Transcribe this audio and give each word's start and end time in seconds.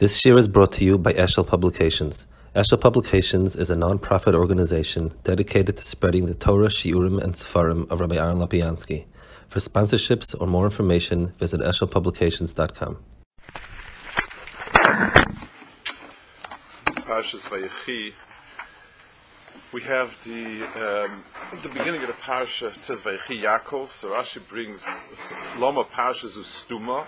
This 0.00 0.24
year 0.24 0.38
is 0.38 0.48
brought 0.48 0.72
to 0.72 0.84
you 0.86 0.96
by 0.96 1.12
Eshel 1.12 1.46
Publications. 1.46 2.26
Eshel 2.56 2.80
Publications 2.80 3.54
is 3.54 3.68
a 3.68 3.76
non-profit 3.76 4.34
organization 4.34 5.12
dedicated 5.24 5.76
to 5.76 5.84
spreading 5.84 6.24
the 6.24 6.32
Torah, 6.32 6.68
Shiurim, 6.68 7.22
and 7.22 7.34
Sefarim 7.34 7.86
of 7.90 8.00
Rabbi 8.00 8.16
Aaron 8.16 8.38
Lopiansky. 8.38 9.04
For 9.48 9.58
sponsorships 9.58 10.34
or 10.40 10.46
more 10.46 10.64
information, 10.64 11.34
visit 11.36 11.60
eshelpublications.com. 11.60 12.96
Parshas 17.04 18.14
we 19.74 19.82
have 19.82 20.18
the 20.24 20.64
um, 20.80 21.24
the 21.62 21.68
beginning 21.68 22.00
of 22.00 22.06
the 22.06 22.14
parsha. 22.14 22.74
It 22.74 22.80
says 22.80 23.02
Vayechi 23.02 23.42
Yaakov. 23.42 23.90
So 23.90 24.08
Rashi 24.08 24.40
brings 24.48 24.88
Lama 25.58 25.84
Parsha 25.84 26.24
Zustuma. 26.24 27.06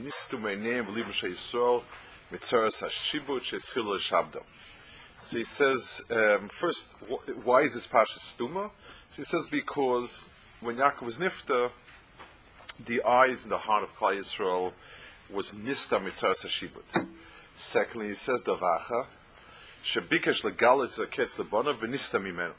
Nistu 0.00 0.38
meineim 0.38 0.84
v'libim 0.86 1.12
sheYisrael 1.12 1.82
mitzaras 2.32 2.82
hashibut 2.82 3.42
she'eschil 3.42 3.96
shabdo. 3.98 4.42
So 5.20 5.38
he 5.38 5.44
says 5.44 6.02
um, 6.10 6.48
first, 6.48 6.88
wh- 7.08 7.46
why 7.46 7.62
is 7.62 7.74
this 7.74 7.86
parsha 7.86 8.18
stuma? 8.18 8.70
So 9.10 9.16
he 9.16 9.24
says 9.24 9.46
because 9.46 10.28
when 10.60 10.76
Yaakov 10.76 11.02
was 11.02 11.18
nifta, 11.18 11.70
the 12.84 13.02
eyes 13.04 13.44
and 13.44 13.52
the 13.52 13.58
heart 13.58 13.82
of 13.84 13.94
Klal 13.96 14.16
Yisrael 14.16 14.72
was 15.30 15.52
nista 15.52 16.00
mitzaras 16.02 16.44
hashibut. 16.44 17.06
Secondly, 17.54 18.08
he 18.08 18.14
says 18.14 18.42
davacha 18.42 19.06
shebikesh 19.84 20.42
legalis 20.50 20.98
ketz 21.06 21.36
lebana 21.38 21.74
v'nista 21.76 22.20
mimenu. 22.20 22.54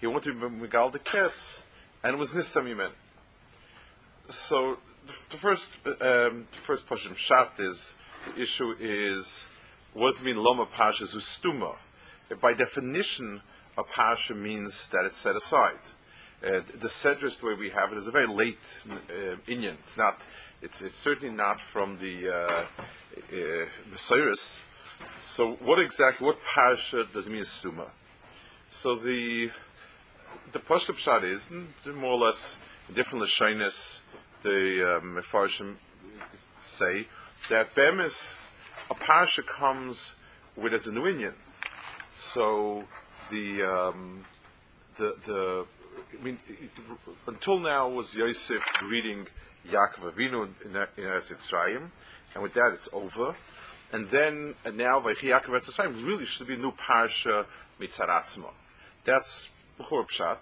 He 0.00 0.06
wanted 0.06 0.40
to 0.40 0.48
be 0.50 0.56
megal 0.66 0.90
the 0.92 0.98
ketz, 0.98 1.62
and 2.02 2.14
it 2.14 2.18
was 2.18 2.34
nista 2.34 2.62
mimenu. 2.62 2.90
So 4.28 4.78
the, 5.30 5.36
first, 5.36 5.72
um, 5.86 6.46
the 6.52 6.58
first 6.58 6.88
pashim 6.88 7.16
shat 7.16 7.52
is 7.58 7.94
the 8.26 8.42
issue 8.42 8.74
is 8.78 9.46
what 9.92 10.12
does 10.12 10.20
it 10.20 10.24
mean 10.24 10.36
loma 10.36 10.66
pasha 10.66 11.04
zustuma? 11.04 11.74
By 12.40 12.54
definition, 12.54 13.42
a 13.76 13.82
pasha 13.82 14.34
means 14.34 14.88
that 14.88 15.04
it's 15.04 15.16
set 15.16 15.36
aside. 15.36 15.80
Uh, 16.42 16.60
the 16.78 16.88
sedrus, 16.88 17.38
the 17.40 17.46
way 17.46 17.54
we 17.54 17.70
have 17.70 17.92
it, 17.92 17.98
is 17.98 18.06
a 18.06 18.10
very 18.10 18.26
late 18.26 18.80
uh, 18.90 19.36
Inyan. 19.46 19.74
It's 19.82 19.96
not. 19.96 20.26
It's 20.62 20.80
it's 20.80 20.98
certainly 20.98 21.34
not 21.34 21.60
from 21.60 21.98
the 21.98 22.28
uh, 22.28 22.64
uh. 23.32 24.34
So, 25.20 25.52
what 25.60 25.78
exactly? 25.78 26.26
What 26.26 26.38
parasha 26.42 27.06
does 27.12 27.26
it 27.26 27.30
mean 27.30 27.42
stuma? 27.42 27.88
So 28.70 28.94
the 28.94 29.50
the 30.52 30.60
pashtup 30.60 30.96
shot 30.96 31.24
is 31.24 31.50
more 31.94 32.12
or 32.12 32.18
less 32.18 32.58
different 32.94 33.24
lashonis. 33.24 34.00
The 34.42 34.96
um, 34.96 35.22
say 36.58 37.06
that 37.50 37.74
bemis 37.74 38.34
a 38.90 38.94
parasha 38.94 39.42
comes 39.42 40.14
with 40.56 40.72
as 40.72 40.86
a 40.86 40.92
new 40.92 41.02
Inyan. 41.02 41.34
So 42.12 42.84
the 43.30 43.62
um, 43.62 44.24
the 44.96 45.14
the 45.26 45.66
I 46.18 46.22
mean, 46.22 46.38
until 47.26 47.58
now 47.58 47.88
was 47.88 48.14
Yosef 48.14 48.62
reading 48.82 49.26
Yaakov 49.68 50.12
Avinu 50.12 50.48
in, 50.64 50.72
Eretz 50.72 51.32
Yisrael, 51.32 51.90
and 52.34 52.42
with 52.42 52.54
that 52.54 52.72
it's 52.72 52.88
over. 52.92 53.34
And 53.92 54.08
then 54.08 54.54
and 54.64 54.76
now 54.76 55.00
Vaychi 55.00 55.30
Yaakov 55.30 55.48
Eretz 55.48 55.70
Yisrael 55.70 56.06
really 56.06 56.24
should 56.24 56.46
be 56.46 56.54
a 56.54 56.58
new 56.58 56.72
parsha 56.72 57.46
mitzaratzma. 57.78 58.50
That's 59.04 59.50
b'chor 59.78 60.06
pshat. 60.08 60.38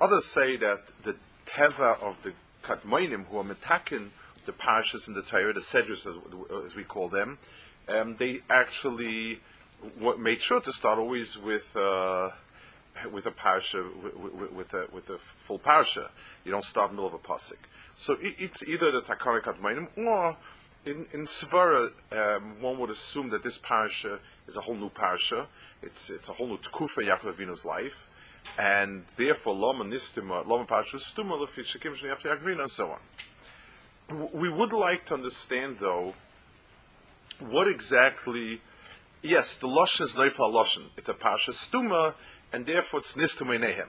Others 0.00 0.24
say 0.24 0.56
that 0.56 0.82
the 1.04 1.16
teva 1.46 2.00
of 2.02 2.16
the 2.22 2.32
kadmoinim 2.62 3.24
who 3.26 3.38
are 3.38 3.44
metakin 3.44 4.08
the 4.44 4.52
parshas 4.52 5.08
in 5.08 5.14
the 5.14 5.22
Torah, 5.22 5.52
the 5.52 5.60
sedrus 5.60 6.06
as, 6.06 6.16
as 6.64 6.74
we 6.74 6.84
call 6.84 7.08
them, 7.08 7.38
um, 7.88 8.16
they 8.16 8.40
actually 8.50 9.40
w- 10.00 10.18
made 10.18 10.40
sure 10.40 10.60
to 10.60 10.72
start 10.72 10.98
always 10.98 11.38
with. 11.38 11.76
Uh, 11.76 12.30
with 13.10 13.26
a 13.26 13.30
parsha, 13.30 13.82
with, 14.02 14.52
with, 14.52 14.74
a, 14.74 14.86
with 14.92 15.08
a 15.08 15.18
full 15.18 15.58
parsha. 15.58 16.10
You 16.44 16.52
don't 16.52 16.62
start 16.62 16.90
in 16.90 16.96
the 16.96 17.02
middle 17.02 17.16
of 17.16 17.24
a 17.24 17.26
pasuk. 17.26 17.56
So 17.94 18.14
it, 18.20 18.36
it's 18.38 18.62
either 18.62 18.90
the 18.90 19.00
Takara 19.00 19.40
Kadmainim 19.40 19.88
or 19.96 20.36
in, 20.84 21.06
in 21.12 21.22
Svara, 21.22 21.92
um, 22.10 22.60
one 22.60 22.78
would 22.78 22.90
assume 22.90 23.30
that 23.30 23.42
this 23.42 23.58
parsha 23.58 24.18
is 24.48 24.56
a 24.56 24.60
whole 24.60 24.74
new 24.74 24.90
parsha. 24.90 25.46
It's, 25.82 26.10
it's 26.10 26.28
a 26.28 26.32
whole 26.32 26.48
new 26.48 26.58
tkufa 26.58 27.06
Yaakov 27.06 27.34
Avinu's 27.34 27.64
life. 27.64 28.08
And 28.58 29.04
therefore, 29.16 29.54
Lama 29.54 29.84
Nistima, 29.84 30.46
Lama 30.46 30.64
Parsha 30.64 30.96
Stuma, 30.96 31.38
Lefi 31.38 31.62
Shekim 31.64 32.60
and 32.60 32.70
so 32.70 32.90
on. 32.90 34.28
We 34.32 34.48
would 34.50 34.72
like 34.72 35.06
to 35.06 35.14
understand, 35.14 35.78
though, 35.78 36.14
what 37.38 37.66
exactly 37.66 38.60
Yes, 39.24 39.54
the 39.54 39.68
Lashon 39.68 40.02
is 40.02 40.14
Neifal 40.16 40.52
Lashon. 40.52 40.82
It's 40.96 41.08
a 41.08 41.14
Pasha 41.14 41.52
Stuma, 41.52 42.14
and 42.52 42.66
therefore 42.66 42.98
it's 42.98 43.14
Nistum 43.14 43.56
Nehem. 43.56 43.86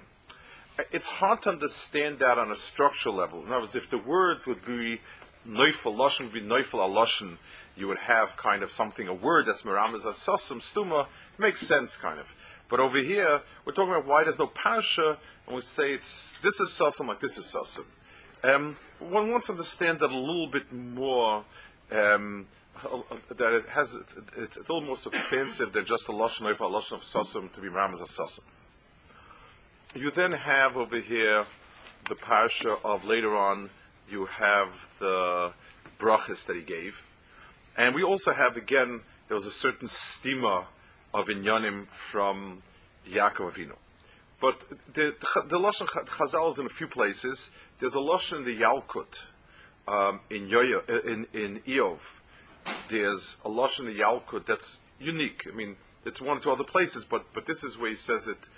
It's 0.92 1.08
hard 1.08 1.42
to 1.42 1.50
understand 1.50 2.20
that 2.20 2.38
on 2.38 2.52
a 2.52 2.56
structural 2.56 3.16
level. 3.16 3.40
In 3.40 3.48
other 3.48 3.62
words, 3.62 3.76
if 3.76 3.90
the 3.90 3.98
words 3.98 4.46
would 4.46 4.64
be 4.64 5.02
Neifal 5.48 5.96
Lashon, 5.96 6.26
would 6.26 6.34
be 6.34 6.42
Neifal 6.42 6.88
Lashon, 6.88 7.38
you 7.76 7.88
would 7.88 7.98
have 7.98 8.38
kind 8.38 8.62
of 8.62 8.72
something, 8.72 9.08
a 9.08 9.14
word 9.14 9.48
that's 9.48 9.64
Meramaz 9.64 10.02
Sasum 10.02 10.62
Stuma, 10.62 11.08
makes 11.40 11.66
sense 11.66 11.98
kind 11.98 12.20
of. 12.20 12.28
But 12.70 12.80
over 12.80 12.98
here, 12.98 13.42
we're 13.66 13.74
talking 13.74 13.92
about 13.92 14.08
why 14.08 14.24
there's 14.24 14.40
no 14.40 14.48
Pasha, 14.48 15.18
and 15.48 15.56
we 15.56 15.62
say 15.62 15.94
it's 15.94 16.36
this 16.42 16.60
is 16.60 16.70
Sasum 16.70 17.08
like 17.08 17.20
this 17.20 17.38
is 17.38 17.46
Sasum. 17.46 17.86
Um, 18.44 18.76
one 19.00 19.32
wants 19.32 19.48
to 19.48 19.54
understand 19.54 20.00
that 20.00 20.12
a 20.12 20.18
little 20.18 20.48
bit 20.48 20.72
more. 20.72 21.44
Um, 21.92 22.48
that 23.38 23.54
it 23.54 23.66
has 23.68 23.96
it's, 23.96 24.16
it's, 24.36 24.58
a 24.58 24.62
little 24.62 24.82
more 24.82 24.98
substantive 24.98 25.74
than 25.74 25.86
just 25.86 26.10
a 26.10 26.12
lashon 26.12 26.50
of 26.50 26.60
a 26.60 26.64
lashon 26.64 26.94
of 26.94 27.54
to 27.54 27.62
be 27.62 27.68
ramaz 27.68 28.02
as 28.02 28.10
sasum. 28.10 28.40
You 29.96 30.10
then 30.10 30.32
have 30.32 30.76
over 30.76 31.00
here 31.00 31.46
the 32.10 32.16
parsha 32.16 32.80
of 32.84 33.06
later 33.06 33.36
on. 33.36 33.70
You 34.10 34.26
have 34.26 34.70
the 35.00 35.54
brachas 36.00 36.46
that 36.48 36.56
he 36.56 36.64
gave, 36.64 37.02
and 37.78 37.94
we 37.96 38.04
also 38.04 38.34
have 38.34 38.58
again 38.58 39.02
there 39.28 39.36
was 39.36 39.46
a 39.46 39.52
certain 39.52 39.88
stima 39.88 40.66
of 41.14 41.28
inyanim 41.28 41.88
from 41.88 42.62
Yaakov 43.10 43.54
Avinu. 43.54 43.76
But 44.40 44.62
the, 44.94 45.16
the, 45.20 45.44
the 45.48 45.60
lashon 45.60 45.88
chazal 45.88 46.52
is 46.52 46.60
in 46.60 46.66
a 46.66 46.70
few 46.70 46.88
places. 46.88 47.50
There's 47.80 47.96
a 47.96 48.00
lashon 48.00 48.40
in 48.40 48.46
the 48.46 48.60
Yalkut 48.60 49.22
um, 49.88 50.20
in 50.30 50.48
Yoyo, 50.50 50.88
in 51.06 51.28
in 51.34 51.60
Eov 51.68 52.00
there's 52.90 53.38
a 53.44 53.50
lush 53.50 53.80
in 53.80 53.86
the 53.86 54.00
Yalkut 54.00 54.46
that's 54.46 54.78
unique. 55.00 55.46
I 55.52 55.56
mean, 55.56 55.76
it's 56.06 56.22
one 56.22 56.38
or 56.38 56.40
two 56.40 56.52
other 56.52 56.64
places, 56.64 57.06
but 57.06 57.26
but 57.34 57.46
this 57.46 57.64
is 57.64 57.78
where 57.78 57.90
he 57.90 57.96
says 57.96 58.28
it. 58.28 58.50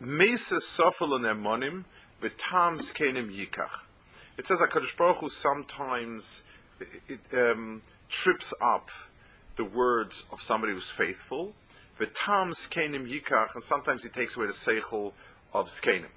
Mesa 0.00 0.56
sufel 0.56 1.14
and 1.14 1.24
emonim 1.24 1.84
v'tam 2.20 2.78
skenim 2.78 3.30
yikach. 3.34 3.82
It 4.36 4.46
says 4.46 4.60
Hakadosh 4.60 4.96
Baruch 4.96 5.18
Hu 5.18 5.28
sometimes 5.28 6.44
it 7.08 7.20
um, 7.32 7.82
trips 8.08 8.54
up 8.60 8.90
the 9.56 9.64
words 9.64 10.24
of 10.32 10.40
somebody 10.40 10.72
who's 10.72 10.90
faithful. 10.90 11.54
V'tam 11.98 12.52
skenim 12.52 13.08
yikach, 13.08 13.54
and 13.54 13.62
sometimes 13.62 14.02
he 14.04 14.10
takes 14.10 14.36
away 14.36 14.46
the 14.46 14.52
seichel 14.52 15.12
of 15.52 15.68
skenim. 15.68 16.10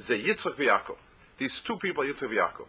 Ze 0.00 0.22
Yitzchak 0.22 0.54
v'Yakov. 0.54 0.96
These 1.38 1.60
two 1.60 1.76
people, 1.76 2.04
Yitzchak 2.04 2.30
v'Yakov. 2.30 2.66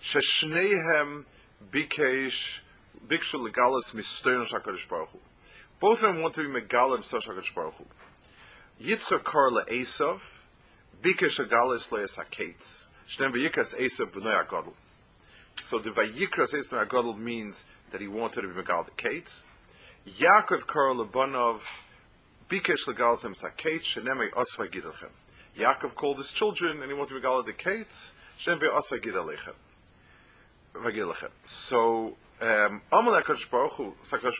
Sheshneihem 0.00 1.24
bikesh 1.70 2.60
Bikshu 3.06 3.46
Legalis 3.46 3.94
Misterin 3.94 4.46
Shakadosh 4.46 4.88
Baruch 4.88 5.10
Hu. 5.10 5.18
Both 5.80 6.02
of 6.02 6.14
them 6.14 6.22
want 6.22 6.34
to 6.34 6.42
be 6.42 6.60
Megalim 6.60 7.00
Shakadosh 7.00 7.54
Baruch 7.54 7.74
Hu. 7.74 7.84
Yitzchak 8.80 9.24
Kar 9.24 9.50
LeEsav, 9.50 10.20
Bikesh 11.02 11.44
Agalis 11.44 11.92
Lees 11.92 12.16
HaKetz. 12.16 12.86
Shnem 13.08 13.32
Vayikas 13.34 13.78
Esav 13.78 14.10
B'nai 14.12 14.46
HaGadol. 14.46 14.72
So 15.56 15.78
the 15.78 15.90
Vayikras 15.90 16.54
Esav 16.54 16.86
HaGadol 16.86 17.18
means 17.18 17.66
that 17.90 18.00
he 18.00 18.08
wanted 18.08 18.42
to 18.42 18.48
be 18.48 18.62
Megal 18.62 18.84
the 18.86 18.92
Kates. 18.92 19.44
Yaakov 20.06 20.66
Kar 20.66 20.94
LeBanov, 20.94 21.60
Bikesh 22.48 22.88
Legalis 22.88 23.24
Lees 23.24 23.42
HaKetz, 23.42 24.02
Shnem 24.02 24.30
Osva 24.32 24.68
Gidalchem. 24.68 25.10
Yaakov 25.56 25.94
called 25.94 26.16
his 26.16 26.32
children 26.32 26.82
and 26.82 26.90
he 26.90 26.92
wanted 26.92 27.14
to 27.14 27.20
Megal 27.20 27.46
the 27.46 27.52
Kates, 27.52 28.12
Shnem 28.36 28.58
Osva 28.58 29.00
Gidalechem. 29.00 29.54
So, 31.44 32.16
um, 32.40 32.82
Amalek 32.90 33.26
Hakadosh 33.26 33.48
Baruch 33.48 33.72
Hu, 33.74 33.94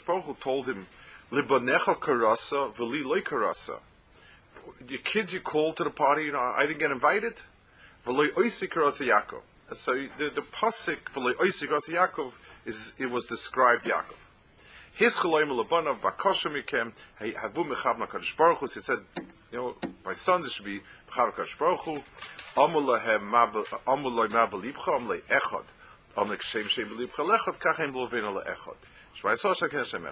Baruch 0.04 0.24
Hu 0.24 0.34
told 0.40 0.66
him, 0.66 0.88
"Libanecha 1.30 1.96
karasa, 1.96 2.74
v'li 2.74 3.04
loy 3.04 3.20
karasa." 3.20 3.78
Your 4.88 4.98
kids 4.98 5.32
you 5.32 5.40
called 5.40 5.76
to 5.76 5.84
the 5.84 5.90
party, 5.90 6.24
you 6.24 6.32
know, 6.32 6.40
I 6.40 6.66
didn't 6.66 6.80
get 6.80 6.90
invited. 6.90 7.40
V'loy 8.04 8.30
oisi 8.32 8.68
karasa 8.68 9.06
Yaakov. 9.06 9.42
So 9.76 10.08
the 10.16 10.30
the 10.30 10.42
pasuk 10.42 11.04
v'loy 11.04 11.34
oisi 11.34 11.68
karasa 11.68 11.90
Yaakov 11.90 12.32
is 12.64 12.94
it 12.98 13.06
was 13.06 13.26
described 13.26 13.84
Yaakov. 13.84 14.21
His 14.94 15.14
chaloim 15.14 15.48
lebanav 15.48 16.00
bakosha 16.00 16.50
mikem 16.50 16.92
havu 17.18 17.66
mechav 17.66 17.98
Hakadosh 17.98 18.36
Baruch. 18.36 18.60
He 18.60 18.80
said, 18.80 18.98
you 19.50 19.58
know, 19.58 19.74
my 20.04 20.12
sons 20.12 20.46
it 20.46 20.52
should 20.52 20.66
be 20.66 20.80
mechav 21.10 21.32
Hakadosh 21.32 21.58
Baruch 21.58 21.80
Hu. 21.80 22.02
Amulahem 22.56 23.30
amulay 23.86 24.28
mabelibcha 24.28 24.98
amulay 24.98 25.22
echad. 25.22 25.64
Omnik 26.16 26.42
Shem 26.42 26.68
Shem 26.68 26.88
B'Libcha 26.88 27.24
Lechot, 27.26 27.58
Kach 27.58 27.80
Ein 27.80 27.92
B'Lovenu 27.92 28.42
Le'echot. 28.42 28.76
Shmai 29.16 29.32
Yisrael 29.32 29.58
Hashem 29.58 30.02
Hashem 30.02 30.04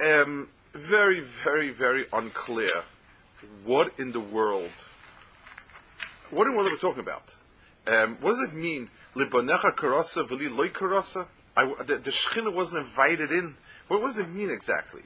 Echot. 0.00 0.22
Um, 0.22 0.48
very, 0.72 1.20
very, 1.20 1.70
very 1.70 2.06
unclear 2.12 2.82
what 3.64 3.92
in 3.98 4.10
the 4.12 4.20
world, 4.20 4.70
what 6.30 6.46
in 6.46 6.52
the 6.52 6.56
world 6.58 6.68
are 6.68 6.74
we 6.74 6.78
talking 6.78 7.00
about? 7.00 7.34
Um, 7.86 8.16
what 8.20 8.30
does 8.30 8.40
it 8.40 8.54
mean? 8.54 8.90
Libonecha 9.14 9.74
karasa 9.74 10.26
v'li 10.26 10.54
loy 10.54 10.68
karasa? 10.70 11.26
The, 11.64 11.96
the 11.96 12.10
Shekhinah 12.10 12.52
wasn't 12.52 12.86
invited 12.86 13.32
in. 13.32 13.56
What 13.88 14.00
does 14.00 14.18
it 14.18 14.28
mean 14.28 14.50
exactly? 14.50 15.02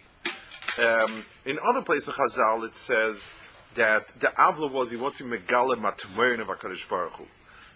Um, 0.78 1.24
in 1.44 1.58
other 1.62 1.82
places 1.82 2.08
in 2.08 2.14
Chazal, 2.14 2.66
it 2.66 2.76
says 2.76 3.32
that 3.74 4.08
the 4.20 4.28
Avla 4.28 4.70
was 4.70 4.90
he 4.90 4.96
wants 4.96 5.18
to 5.18 5.24
megale 5.24 5.76
matmerin 5.76 6.40
of 6.40 6.48
Hakadosh 6.48 6.88
Baruch 6.88 7.12
Hu. 7.12 7.26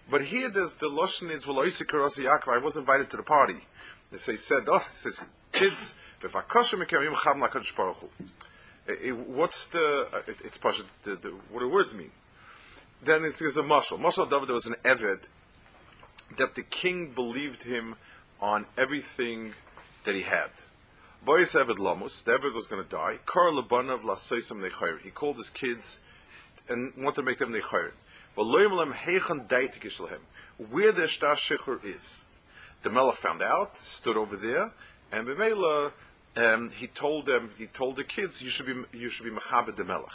But 0.09 0.21
here, 0.21 0.49
there's 0.49 0.75
the 0.75 0.89
lashon 0.89 1.31
is 1.31 1.45
v'loisi 1.45 1.83
karasa 1.83 2.25
Yaakov. 2.25 2.53
I 2.53 2.57
was 2.57 2.75
invited 2.75 3.09
to 3.11 3.17
the 3.17 3.23
party. 3.23 3.57
They 4.11 4.17
say 4.17 4.35
said, 4.35 4.63
oh, 4.67 4.77
it 4.77 4.83
says 4.93 5.23
kids 5.51 5.95
v'vakosher 6.21 6.81
mekem 6.83 7.03
yim 7.03 7.15
cham 7.23 7.41
Hakadosh 7.41 7.75
Baruch 7.75 7.97
Hu. 7.97 9.15
What's 9.27 9.65
the? 9.67 10.07
Uh, 10.13 10.21
it, 10.27 10.41
it's 10.45 10.57
pasha, 10.57 10.83
the, 11.03 11.15
the, 11.17 11.29
what 11.51 11.59
do 11.59 11.69
words 11.69 11.93
mean? 11.93 12.11
Then 13.03 13.25
it's, 13.25 13.41
it's 13.41 13.57
a 13.57 13.61
mashal. 13.61 13.99
Mashal 13.99 14.29
David 14.29 14.49
was 14.49 14.65
an 14.65 14.75
eved 14.83 15.27
that 16.37 16.55
the 16.55 16.63
king 16.63 17.11
believed 17.11 17.63
him 17.63 17.95
on 18.41 18.65
everything 18.77 19.53
that 20.03 20.15
he 20.15 20.21
had. 20.21 20.49
Boyes 21.25 21.53
Eved 21.53 21.77
Lamus, 21.77 22.23
the 22.23 22.37
Eved 22.37 22.53
was 22.53 22.67
going 22.67 22.83
to 22.83 22.89
die. 22.89 23.17
Kar 23.25 23.51
Labanav 23.51 24.01
Lasoisam 24.01 24.67
Nechayr. 24.67 25.01
He 25.01 25.09
called 25.09 25.37
his 25.37 25.49
kids 25.49 25.99
and 26.69 26.93
wanted 26.95 27.15
to 27.15 27.23
make 27.23 27.39
them 27.39 27.51
Nechayr. 27.51 27.91
But 28.35 28.43
Loymalem 28.45 28.93
Heichan 28.93 29.47
Daitikishlahem. 29.47 30.19
Where 30.69 30.91
the 30.91 31.07
Shtar 31.07 31.35
Shechur 31.35 31.83
is. 31.83 32.23
The 32.83 32.89
Melech 32.89 33.15
found 33.15 33.41
out, 33.41 33.77
stood 33.77 34.15
over 34.15 34.35
there, 34.35 34.71
and 35.11 35.27
Bimela, 35.27 35.91
um, 36.35 36.69
he 36.69 36.87
told 36.87 37.25
them, 37.25 37.49
he 37.57 37.65
told 37.65 37.95
the 37.95 38.03
kids, 38.03 38.41
you 38.41 38.49
should 38.49 38.67
be, 38.67 38.97
you 38.97 39.09
should 39.09 39.25
be 39.25 39.31
Mechabed 39.31 39.75
the 39.75 39.83
Melech. 39.83 40.11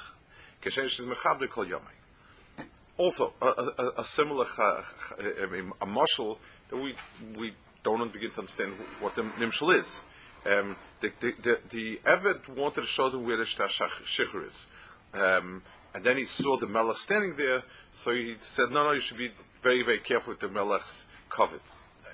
Keshen 0.62 1.12
Mechabed 1.12 1.50
Kol 1.50 1.66
Yomai. 1.66 2.64
Also, 2.96 3.32
a, 3.42 3.46
a, 3.46 3.92
a 3.98 4.04
similar, 4.04 4.46
uh, 4.58 4.82
a 5.18 5.86
mashal 5.86 6.38
that 6.68 6.76
we, 6.76 6.94
we 7.36 7.52
don't 7.82 8.12
begin 8.12 8.30
to 8.30 8.38
understand 8.38 8.72
what 9.00 9.14
the 9.14 9.22
nimshal 9.22 9.74
is. 9.74 10.04
Um, 10.44 10.76
the, 11.00 11.12
the, 11.20 11.34
the, 11.42 11.60
the 11.70 12.00
Eved 12.04 12.48
wanted 12.48 12.82
to 12.82 12.86
show 12.86 13.08
them 13.10 13.24
where 13.24 13.36
the 13.36 13.44
Shechur 13.44 14.46
is. 14.46 14.66
Um, 15.14 15.62
and 15.94 16.02
then 16.02 16.16
he 16.16 16.24
saw 16.24 16.56
the 16.56 16.66
Melech 16.66 16.96
standing 16.96 17.36
there, 17.36 17.62
so 17.90 18.14
he 18.14 18.34
said, 18.38 18.70
no, 18.70 18.84
no, 18.84 18.92
you 18.92 19.00
should 19.00 19.18
be 19.18 19.30
very, 19.62 19.82
very 19.82 19.98
careful 19.98 20.32
with 20.32 20.40
the 20.40 20.48
Melech's 20.48 21.06
covet. 21.28 21.60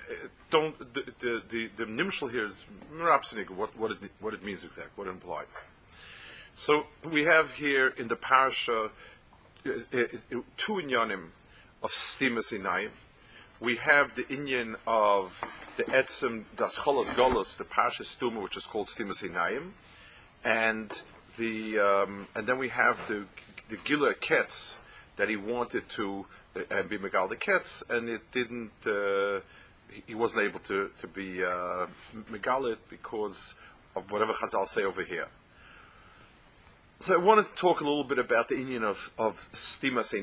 Uh, 0.09 0.27
don't, 0.49 0.77
the, 0.93 1.01
the, 1.19 1.43
the, 1.49 1.69
the 1.77 1.85
Nimshal 1.85 2.29
here 2.29 2.43
is 2.43 2.65
what, 3.55 3.77
what, 3.77 3.91
it, 3.91 3.97
what 4.19 4.33
it 4.33 4.43
means 4.43 4.65
exactly, 4.65 4.91
what 4.95 5.07
it 5.07 5.11
implies. 5.11 5.55
So 6.51 6.87
we 7.09 7.23
have 7.23 7.51
here 7.51 7.93
in 7.97 8.07
the 8.07 8.15
parasha 8.15 8.89
uh, 9.65 9.69
uh, 9.69 10.03
two 10.57 10.73
inyanim 10.73 11.27
of 11.83 11.91
Stimas 11.91 12.51
Inayim 12.57 12.91
we 13.59 13.75
have 13.75 14.15
the 14.15 14.23
Inyan 14.23 14.75
of 14.87 15.41
the 15.77 15.83
Etzim 15.83 16.43
Das 16.55 16.77
Cholos 16.77 17.09
Golos, 17.09 17.57
the 17.57 17.65
Parsha 17.65 18.03
Stuma, 18.03 18.41
which 18.41 18.55
is 18.55 18.65
called 18.65 18.87
Stimas 18.87 19.23
Inayim, 19.23 19.71
and 20.43 21.01
the 21.37 21.79
um, 21.79 22.27
and 22.35 22.47
then 22.47 22.57
we 22.57 22.69
have 22.69 22.97
the 23.07 23.25
the 23.69 23.77
Gila 23.77 24.13
Ketz 24.15 24.77
that 25.17 25.29
he 25.29 25.35
wanted 25.35 25.87
to 25.89 26.25
uh, 26.55 26.83
be 26.83 26.97
Megal 26.97 27.29
the 27.29 27.35
Ketz, 27.35 27.87
and 27.89 28.09
it 28.09 28.31
didn't. 28.31 28.71
Uh, 28.85 29.41
he 30.05 30.15
wasn't 30.15 30.45
able 30.45 30.59
to 30.59 30.89
to 31.01 31.07
be 31.07 31.43
uh, 31.43 31.87
Megal 32.31 32.71
it 32.71 32.79
because 32.89 33.55
of 33.95 34.09
whatever 34.11 34.33
Chazal 34.33 34.67
say 34.67 34.83
over 34.83 35.03
here. 35.03 35.27
So 37.01 37.13
I 37.13 37.17
wanted 37.17 37.47
to 37.47 37.55
talk 37.55 37.81
a 37.81 37.83
little 37.83 38.03
bit 38.03 38.19
about 38.19 38.47
the 38.47 38.55
Inyan 38.55 38.83
of 38.83 39.11
of 39.17 39.49
Stimas 39.53 40.13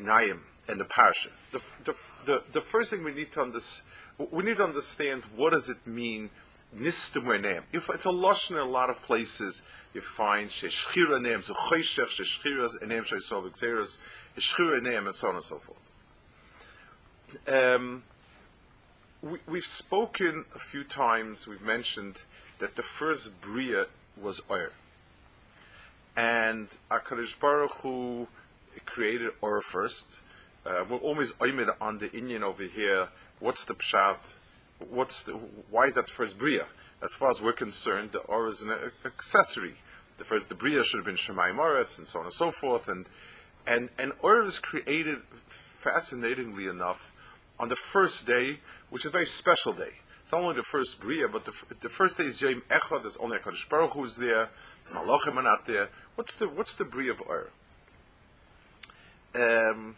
and 0.68 0.80
the 0.80 0.84
parsha. 0.84 1.28
The, 1.52 1.60
the, 1.84 1.96
the, 2.24 2.42
the, 2.52 2.60
first 2.60 2.90
thing 2.90 3.04
we 3.04 3.12
need 3.12 3.32
to 3.32 3.42
understand, 3.42 3.86
we 4.30 4.44
need 4.44 4.56
to 4.56 4.64
understand 4.64 5.22
what 5.36 5.50
does 5.50 5.68
it 5.68 5.86
mean, 5.86 6.30
nistim. 6.76 7.62
If 7.72 7.88
it's 7.90 8.06
a 8.06 8.10
lashon 8.10 8.52
in 8.52 8.58
a 8.58 8.64
lot 8.64 8.90
of 8.90 9.02
places, 9.02 9.62
you 9.94 10.00
find 10.00 10.50
sheshchira 10.50 11.22
names, 11.22 11.48
uchoshech 11.48 12.08
sheshchira 12.08 12.68
shaysov 12.80 13.46
exeras, 13.46 13.98
shechira 14.36 14.82
name, 14.82 15.06
and 15.06 15.14
so 15.14 15.28
on 15.28 15.36
and 15.36 15.44
so 15.44 15.58
forth. 15.58 15.78
Um, 17.46 18.02
we, 19.22 19.38
we've 19.46 19.64
spoken 19.64 20.44
a 20.54 20.58
few 20.58 20.84
times. 20.84 21.46
We've 21.46 21.62
mentioned 21.62 22.18
that 22.58 22.76
the 22.76 22.82
first 22.82 23.40
bria 23.40 23.86
was 24.20 24.40
oir, 24.50 24.72
and 26.16 26.68
Hakadosh 26.90 27.38
Baruch 27.38 27.74
Hu 27.82 28.28
created 28.84 29.32
oir 29.42 29.60
first 29.60 30.06
uh, 30.66 30.84
we're 30.88 30.96
always 30.98 31.32
aimed 31.44 31.70
on 31.80 31.98
the 31.98 32.08
Inyan 32.08 32.42
over 32.42 32.64
here. 32.64 33.08
What's 33.38 33.64
the 33.64 33.74
pshat? 33.74 34.18
What's 34.90 35.22
the, 35.22 35.32
why 35.70 35.86
is 35.86 35.94
that 35.94 36.10
first 36.10 36.38
bria? 36.38 36.66
As 37.02 37.14
far 37.14 37.30
as 37.30 37.40
we're 37.40 37.52
concerned, 37.52 38.12
the 38.12 38.18
or 38.20 38.48
is 38.48 38.62
an 38.62 38.72
accessory. 39.04 39.76
The 40.18 40.24
first 40.24 40.48
the 40.48 40.54
bria 40.54 40.82
should 40.82 40.98
have 40.98 41.04
been 41.04 41.16
Shemai 41.16 41.54
Moretz 41.54 41.98
and 41.98 42.06
so 42.06 42.18
on 42.18 42.24
and 42.24 42.34
so 42.34 42.50
forth. 42.50 42.88
And 42.88 43.06
and 43.66 43.90
and 43.98 44.12
or 44.22 44.42
is 44.42 44.58
created 44.58 45.18
fascinatingly 45.78 46.66
enough 46.66 47.12
on 47.58 47.68
the 47.68 47.76
first 47.76 48.26
day, 48.26 48.58
which 48.90 49.02
is 49.02 49.06
a 49.06 49.10
very 49.10 49.26
special 49.26 49.72
day. 49.72 49.92
It's 50.22 50.32
not 50.32 50.42
only 50.42 50.56
the 50.56 50.62
first 50.62 51.00
bria, 51.00 51.28
but 51.28 51.44
the, 51.44 51.52
the 51.80 51.88
first 51.88 52.18
day 52.18 52.24
is 52.24 52.42
Yom 52.42 52.62
Echad. 52.70 53.02
There's 53.02 53.16
only 53.18 53.38
Hakadosh 53.38 53.68
Baruch 53.68 53.92
Hu 53.92 54.04
is 54.04 54.16
there. 54.16 54.48
Malachim 54.92 55.36
are 55.36 55.42
not 55.42 55.66
there. 55.66 55.88
What's 56.16 56.36
the 56.36 56.48
what's 56.48 56.74
the 56.74 56.84
bria 56.84 57.12
of 57.12 57.22
Or? 57.28 57.50
Um, 59.34 59.94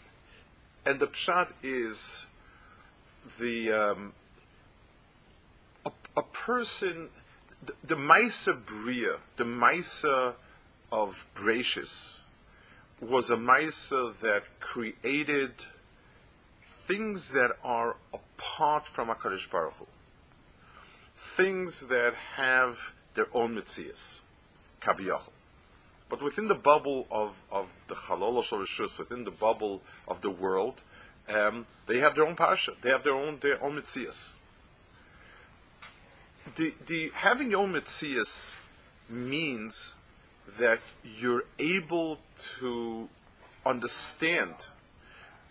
and 0.89 0.99
the 0.99 1.07
pshat 1.07 1.49
is 1.63 2.25
the 3.39 3.71
um, 3.71 4.15
a, 5.85 5.91
a, 6.17 6.23
person, 6.23 7.11
the, 7.67 7.75
the 7.85 7.95
Bria, 8.67 9.17
the 9.37 9.45
Maisa 9.45 10.35
of 10.91 11.27
Gracious, 11.35 12.21
was 13.03 13.31
a 13.31 13.37
Maisa 13.37 14.19
that 14.21 14.45
created 14.61 15.53
things 16.87 17.29
that 17.33 17.51
are 17.63 17.97
apart 18.15 18.87
from 18.87 19.09
HaKadosh 19.09 19.51
Baruch 19.51 19.75
Hu. 19.75 19.87
Things 21.19 21.81
that 21.83 22.15
have 22.37 22.95
their 23.13 23.27
own 23.35 23.55
mitzias, 23.55 24.23
kabiyachol. 24.81 25.38
But 26.09 26.23
within 26.23 26.49
the 26.49 26.55
bubble 26.55 27.07
of, 27.11 27.37
of 27.51 27.71
the 27.87 27.95
Chalol 27.95 28.43
Rishus, 28.43 28.99
within 28.99 29.25
the 29.25 29.31
bubble 29.31 29.83
of 30.07 30.23
the 30.23 30.31
world, 30.31 30.81
um, 31.29 31.67
they 31.87 31.99
have 31.99 32.15
their 32.15 32.27
own 32.27 32.37
parsha. 32.37 32.81
They 32.81 32.91
have 32.91 33.05
their 33.05 33.15
own 33.15 33.39
their 33.41 33.63
own 33.63 33.77
mitzias. 33.77 34.37
The, 36.57 36.73
the 36.87 37.11
having 37.15 37.51
your 37.51 37.61
own 37.61 37.75
mitzias 37.75 38.55
means 39.09 39.95
that 40.59 40.81
you're 41.05 41.45
able 41.59 42.19
to 42.61 43.09
understand. 43.67 44.55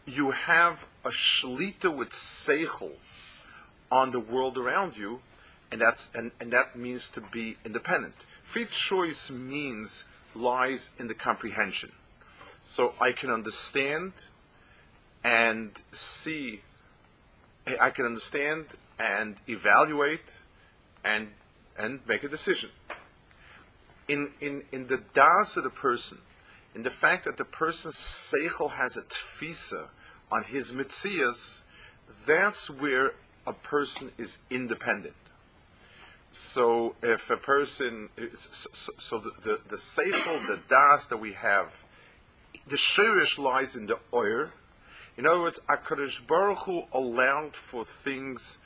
You 0.08 0.32
have 0.32 0.86
a 1.06 1.10
shlita 1.10 1.96
with 1.96 2.10
seichel 2.10 2.94
on 3.92 4.12
the 4.12 4.20
world 4.20 4.58
around 4.58 4.98
you, 4.98 5.20
and 5.72 5.80
that's 5.80 6.10
and, 6.16 6.32
and 6.40 6.52
that 6.52 6.76
means 6.76 7.08
to 7.10 7.22
be 7.22 7.58
independent. 7.64 8.16
Free 8.44 8.66
choice 8.66 9.30
means 9.30 10.06
lies 10.38 10.92
in 11.00 11.08
the 11.08 11.14
comprehension. 11.14 11.92
So 12.64 12.94
I 13.00 13.12
can 13.12 13.30
understand 13.30 14.14
and 15.24 15.72
see, 15.92 16.62
I 17.80 17.90
can 17.90 18.06
understand 18.06 18.66
and 19.00 19.36
evaluate 19.48 20.32
and 21.04 21.30
and 21.78 22.00
make 22.08 22.24
a 22.24 22.30
decision. 22.30 22.70
In 24.08 24.32
in 24.42 24.64
in 24.72 24.88
the 24.88 25.02
das 25.14 25.58
of 25.58 25.64
the 25.64 25.70
person, 25.70 26.20
in 26.76 26.84
the 26.84 26.92
fact 26.92 27.26
that 27.26 27.38
the 27.38 27.46
person's 27.46 27.96
seichel 27.96 28.72
has 28.72 28.98
a 28.98 29.02
tfisa 29.02 29.88
on 30.32 30.44
his 30.44 30.72
mitzias, 30.72 31.62
that's 32.26 32.70
where 32.70 33.14
a 33.46 33.54
person 33.54 34.12
is 34.18 34.40
independent. 34.50 35.16
So 36.32 36.96
if 37.02 37.30
a 37.30 37.38
person, 37.38 38.10
so, 38.36 38.92
so 38.98 39.18
the, 39.20 39.32
the, 39.42 39.60
the 39.70 39.78
the 40.48 40.60
das 40.70 41.06
that 41.06 41.18
we 41.18 41.34
have, 41.34 41.72
the 42.68 42.76
shirish 42.76 43.38
lies 43.38 43.76
in 43.76 43.88
the 43.88 44.00
oir. 44.12 44.52
In 45.18 45.26
other 45.26 45.42
words, 45.42 45.60
HaKadosh 45.68 46.28
Baruch 46.28 46.60
Hu 46.60 46.84
allowed 46.94 47.56
for 47.56 47.84
things 47.84 48.60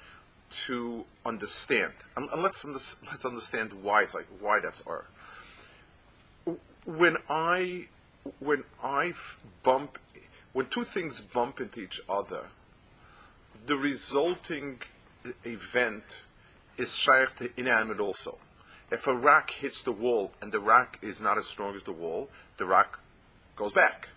to 0.65 1.06
understand. 1.25 1.94
And, 2.18 2.30
and 2.30 2.41
let's, 2.41 2.65
let's 2.65 3.25
understand 3.25 3.72
why 3.82 4.03
it's 4.03 4.13
like, 4.13 4.27
why 4.39 4.60
that's 4.60 4.82
oir. 4.86 5.06
When 6.86 7.18
I, 7.30 7.88
when 8.39 8.63
I 8.84 9.13
bump, 9.63 9.98
when 10.51 10.65
two 10.65 10.84
things 10.84 11.22
bump 11.22 11.62
into 11.62 11.80
each 11.80 12.01
other, 12.10 12.48
the 13.65 13.77
resulting 13.77 14.82
event 15.46 16.03
is 16.81 16.95
shaykh 16.95 17.35
to 17.35 17.51
inanimate 17.57 18.00
also. 18.00 18.38
If 18.91 19.07
a 19.07 19.15
rock 19.15 19.51
hits 19.51 19.83
the 19.83 19.91
wall 19.91 20.31
and 20.41 20.51
the 20.51 20.59
rock 20.59 20.97
is 21.01 21.21
not 21.21 21.38
as 21.38 21.45
strong 21.45 21.75
as 21.75 21.83
the 21.83 21.93
wall, 21.93 22.29
the 22.57 22.65
rock 22.65 23.00
goes 23.55 23.71
back. 23.71 24.09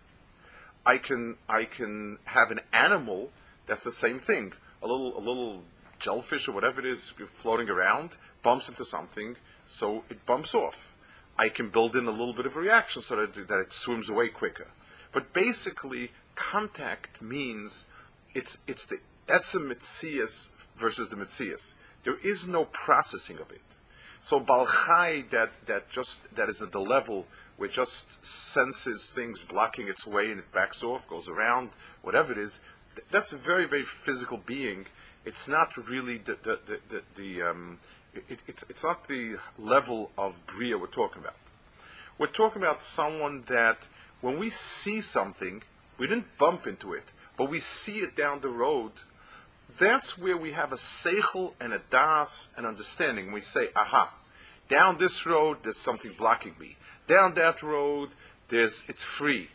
I 0.86 0.98
can 0.98 1.36
I 1.48 1.64
can 1.64 2.18
have 2.24 2.50
an 2.50 2.60
animal 2.72 3.30
that's 3.66 3.84
the 3.84 3.92
same 3.92 4.18
thing. 4.18 4.52
A 4.82 4.86
little 4.86 5.16
a 5.16 5.20
little 5.20 5.62
jellyfish 5.98 6.48
or 6.48 6.52
whatever 6.52 6.80
it 6.80 6.86
is 6.86 7.12
floating 7.42 7.68
around 7.68 8.16
bumps 8.42 8.68
into 8.68 8.84
something, 8.84 9.36
so 9.64 10.04
it 10.10 10.26
bumps 10.26 10.54
off. 10.54 10.92
I 11.38 11.48
can 11.48 11.68
build 11.68 11.96
in 11.96 12.06
a 12.06 12.10
little 12.10 12.34
bit 12.34 12.46
of 12.46 12.56
a 12.56 12.60
reaction 12.60 13.02
so 13.02 13.16
that, 13.16 13.48
that 13.48 13.58
it 13.58 13.72
swims 13.72 14.08
away 14.08 14.28
quicker. 14.28 14.68
But 15.12 15.32
basically, 15.32 16.12
contact 16.34 17.22
means 17.22 17.86
it's 18.34 18.58
it's 18.66 18.84
the 18.84 18.98
etzem 19.28 19.68
versus 20.76 21.08
the 21.08 21.16
mitzias. 21.16 21.74
There 22.04 22.18
is 22.22 22.46
no 22.46 22.66
processing 22.66 23.38
of 23.38 23.50
it. 23.50 23.60
So 24.20 24.40
balchai 24.40 25.28
that 25.30 25.50
that 25.66 25.90
just 25.90 26.34
that 26.34 26.48
is 26.48 26.62
at 26.62 26.72
the 26.72 26.80
level 26.80 27.26
where 27.56 27.68
just 27.68 28.24
senses 28.24 29.10
things 29.10 29.44
blocking 29.44 29.88
its 29.88 30.06
way 30.06 30.30
and 30.30 30.38
it 30.38 30.52
backs 30.52 30.82
off, 30.82 31.08
goes 31.08 31.28
around, 31.28 31.70
whatever 32.02 32.32
it 32.32 32.38
is. 32.38 32.60
Th- 32.94 33.06
that's 33.10 33.32
a 33.32 33.36
very 33.36 33.66
very 33.66 33.84
physical 33.84 34.38
being. 34.38 34.86
It's 35.24 35.48
not 35.48 35.76
really 35.76 36.18
the 36.18 36.38
the 36.42 36.58
the, 36.66 36.80
the, 36.88 37.02
the 37.16 37.42
um, 37.42 37.78
it, 38.14 38.42
it's 38.46 38.64
it's 38.68 38.84
not 38.84 39.08
the 39.08 39.36
level 39.58 40.10
of 40.16 40.34
bria 40.46 40.78
we're 40.78 40.86
talking 40.86 41.22
about. 41.22 41.36
We're 42.18 42.26
talking 42.28 42.62
about 42.62 42.80
someone 42.80 43.42
that 43.48 43.88
when 44.20 44.38
we 44.38 44.48
see 44.48 45.00
something, 45.00 45.62
we 45.98 46.06
didn't 46.06 46.38
bump 46.38 46.66
into 46.66 46.92
it, 46.94 47.12
but 47.36 47.50
we 47.50 47.58
see 47.58 47.98
it 47.98 48.16
down 48.16 48.40
the 48.40 48.48
road. 48.48 48.92
That's 49.78 50.16
where 50.16 50.36
we 50.36 50.52
have 50.52 50.72
a 50.72 50.76
seichel 50.76 51.52
and 51.60 51.72
a 51.72 51.80
das 51.90 52.50
and 52.56 52.64
understanding. 52.66 53.32
We 53.32 53.40
say, 53.40 53.70
aha, 53.74 54.12
down 54.68 54.98
this 54.98 55.26
road, 55.26 55.58
there's 55.62 55.78
something 55.78 56.12
blocking 56.12 56.54
me. 56.60 56.76
Down 57.08 57.34
that 57.34 57.62
road, 57.62 58.10
there's 58.48 58.84
it's 58.88 59.02
free. 59.02 59.48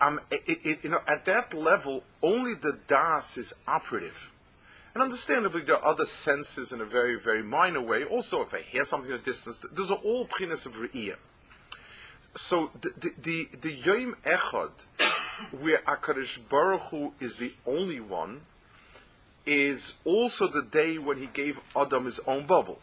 Um, 0.00 0.20
it, 0.30 0.60
it, 0.64 0.78
you 0.84 0.90
know, 0.90 1.00
at 1.06 1.24
that 1.26 1.54
level, 1.54 2.02
only 2.22 2.54
the 2.54 2.78
das 2.86 3.36
is 3.38 3.54
operative. 3.66 4.30
And 4.92 5.02
understandably, 5.02 5.62
there 5.62 5.76
are 5.76 5.84
other 5.84 6.04
senses 6.04 6.72
in 6.72 6.80
a 6.80 6.84
very, 6.84 7.18
very 7.18 7.42
minor 7.42 7.80
way. 7.80 8.04
Also, 8.04 8.42
if 8.42 8.54
I 8.54 8.60
hear 8.60 8.84
something 8.84 9.10
in 9.10 9.16
the 9.16 9.22
distance, 9.22 9.64
those 9.72 9.90
are 9.90 9.98
all 9.98 10.26
prinas 10.26 10.66
of 10.66 10.74
re'iyah. 10.74 11.16
So 12.36 12.70
the 12.80 12.92
the 12.96 13.12
the, 13.22 13.48
the 13.60 13.72
Yom 13.72 14.16
Echad, 14.24 14.70
where 15.60 15.78
Akarish 15.78 16.48
Baruch 16.48 16.82
Hu 16.82 17.12
is 17.20 17.36
the 17.36 17.52
only 17.66 18.00
one, 18.00 18.40
is 19.46 19.94
also 20.04 20.48
the 20.48 20.62
day 20.62 20.98
when 20.98 21.18
he 21.18 21.26
gave 21.26 21.60
Adam 21.76 22.06
his 22.06 22.20
own 22.20 22.46
bubble. 22.46 22.78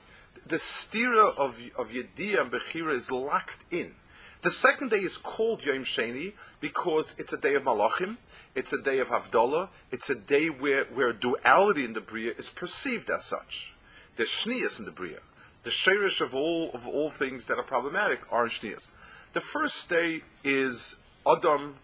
The 0.46 0.58
stira 0.58 1.36
of 1.38 1.60
of 1.78 1.92
Yediyah 1.92 2.42
and 2.42 2.52
Bechira 2.52 2.94
is 2.94 3.12
locked 3.12 3.64
in. 3.72 3.96
The 4.42 4.50
second 4.50 4.90
day 4.90 5.00
is 5.00 5.18
called 5.18 5.64
Yom 5.64 5.84
Sheni 5.84 6.34
because 6.60 7.14
it's 7.20 7.32
a 7.32 7.38
day 7.38 7.54
of 7.54 7.64
Malachim, 7.64 8.18
it's 8.56 8.74
a 8.74 8.82
day 8.82 9.00
of 9.00 9.10
Havdalah, 9.10 9.70
it's 9.92 10.10
a 10.10 10.16
day 10.16 10.50
where, 10.50 10.86
where 10.86 11.14
duality 11.14 11.86
in 11.86 11.94
the 11.94 12.02
Bria 12.02 12.34
is 12.38 12.50
perceived 12.50 13.12
as 13.12 13.24
such. 13.24 13.74
There's 14.16 14.30
Shnias 14.30 14.80
in 14.80 14.86
the 14.86 14.92
Bria. 14.92 15.20
The 15.64 15.70
shirish 15.70 16.22
of 16.22 16.34
all 16.34 16.72
of 16.74 16.88
all 16.88 17.12
things 17.12 17.46
that 17.46 17.60
are 17.60 17.64
problematic 17.64 18.22
are 18.32 18.48
Shnias. 18.48 18.90
The 19.34 19.42
first 19.42 19.90
day 19.90 20.24
is 20.44 20.96
Adam 21.26 21.76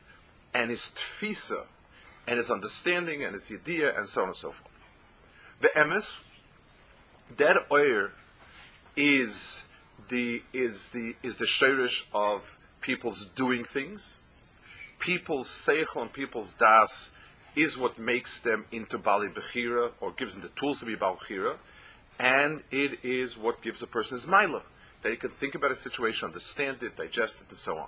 and 0.54 0.72
his 0.72 0.92
tfisa, 0.96 1.66
and 2.28 2.38
his 2.38 2.50
understanding, 2.50 3.24
and 3.24 3.36
his 3.36 3.52
idea, 3.52 3.96
and 3.96 4.10
so 4.10 4.24
on 4.24 4.30
and 4.30 4.36
so 4.36 4.52
forth. 4.52 4.67
The 5.60 5.70
emes, 5.70 6.24
that 7.38 7.66
oyer 7.72 8.12
is 8.96 9.64
the 10.10 10.44
is 10.54 10.90
the 10.90 11.16
is 11.24 11.38
the 11.38 11.46
shirish 11.46 12.06
of 12.14 12.58
people's 12.82 13.26
doing 13.26 13.64
things. 13.64 14.20
People's 15.00 15.48
seichel 15.48 16.02
and 16.02 16.14
people's 16.14 16.54
das 16.54 17.12
is 17.56 17.78
what 17.78 17.98
makes 17.98 18.40
them 18.40 18.66
into 18.72 18.98
Bali 18.98 19.30
Bechira 19.30 19.92
or 20.00 20.12
gives 20.12 20.34
them 20.34 20.44
the 20.44 20.50
tools 20.50 20.80
to 20.80 20.86
be 20.86 20.96
Bali 20.96 21.18
Bechira, 21.18 21.56
and 22.20 22.64
it 22.72 23.04
is 23.04 23.38
what 23.38 23.62
gives 23.62 23.82
a 23.82 23.88
person 23.88 24.16
his 24.16 24.26
milah 24.26 24.62
that 25.02 25.12
he 25.12 25.18
can 25.18 25.30
think 25.30 25.56
about 25.56 25.72
a 25.72 25.76
situation, 25.76 26.28
understand 26.28 26.82
it, 26.82 26.96
digest 26.96 27.42
it, 27.42 27.48
and 27.50 27.58
so 27.58 27.78
on. 27.78 27.88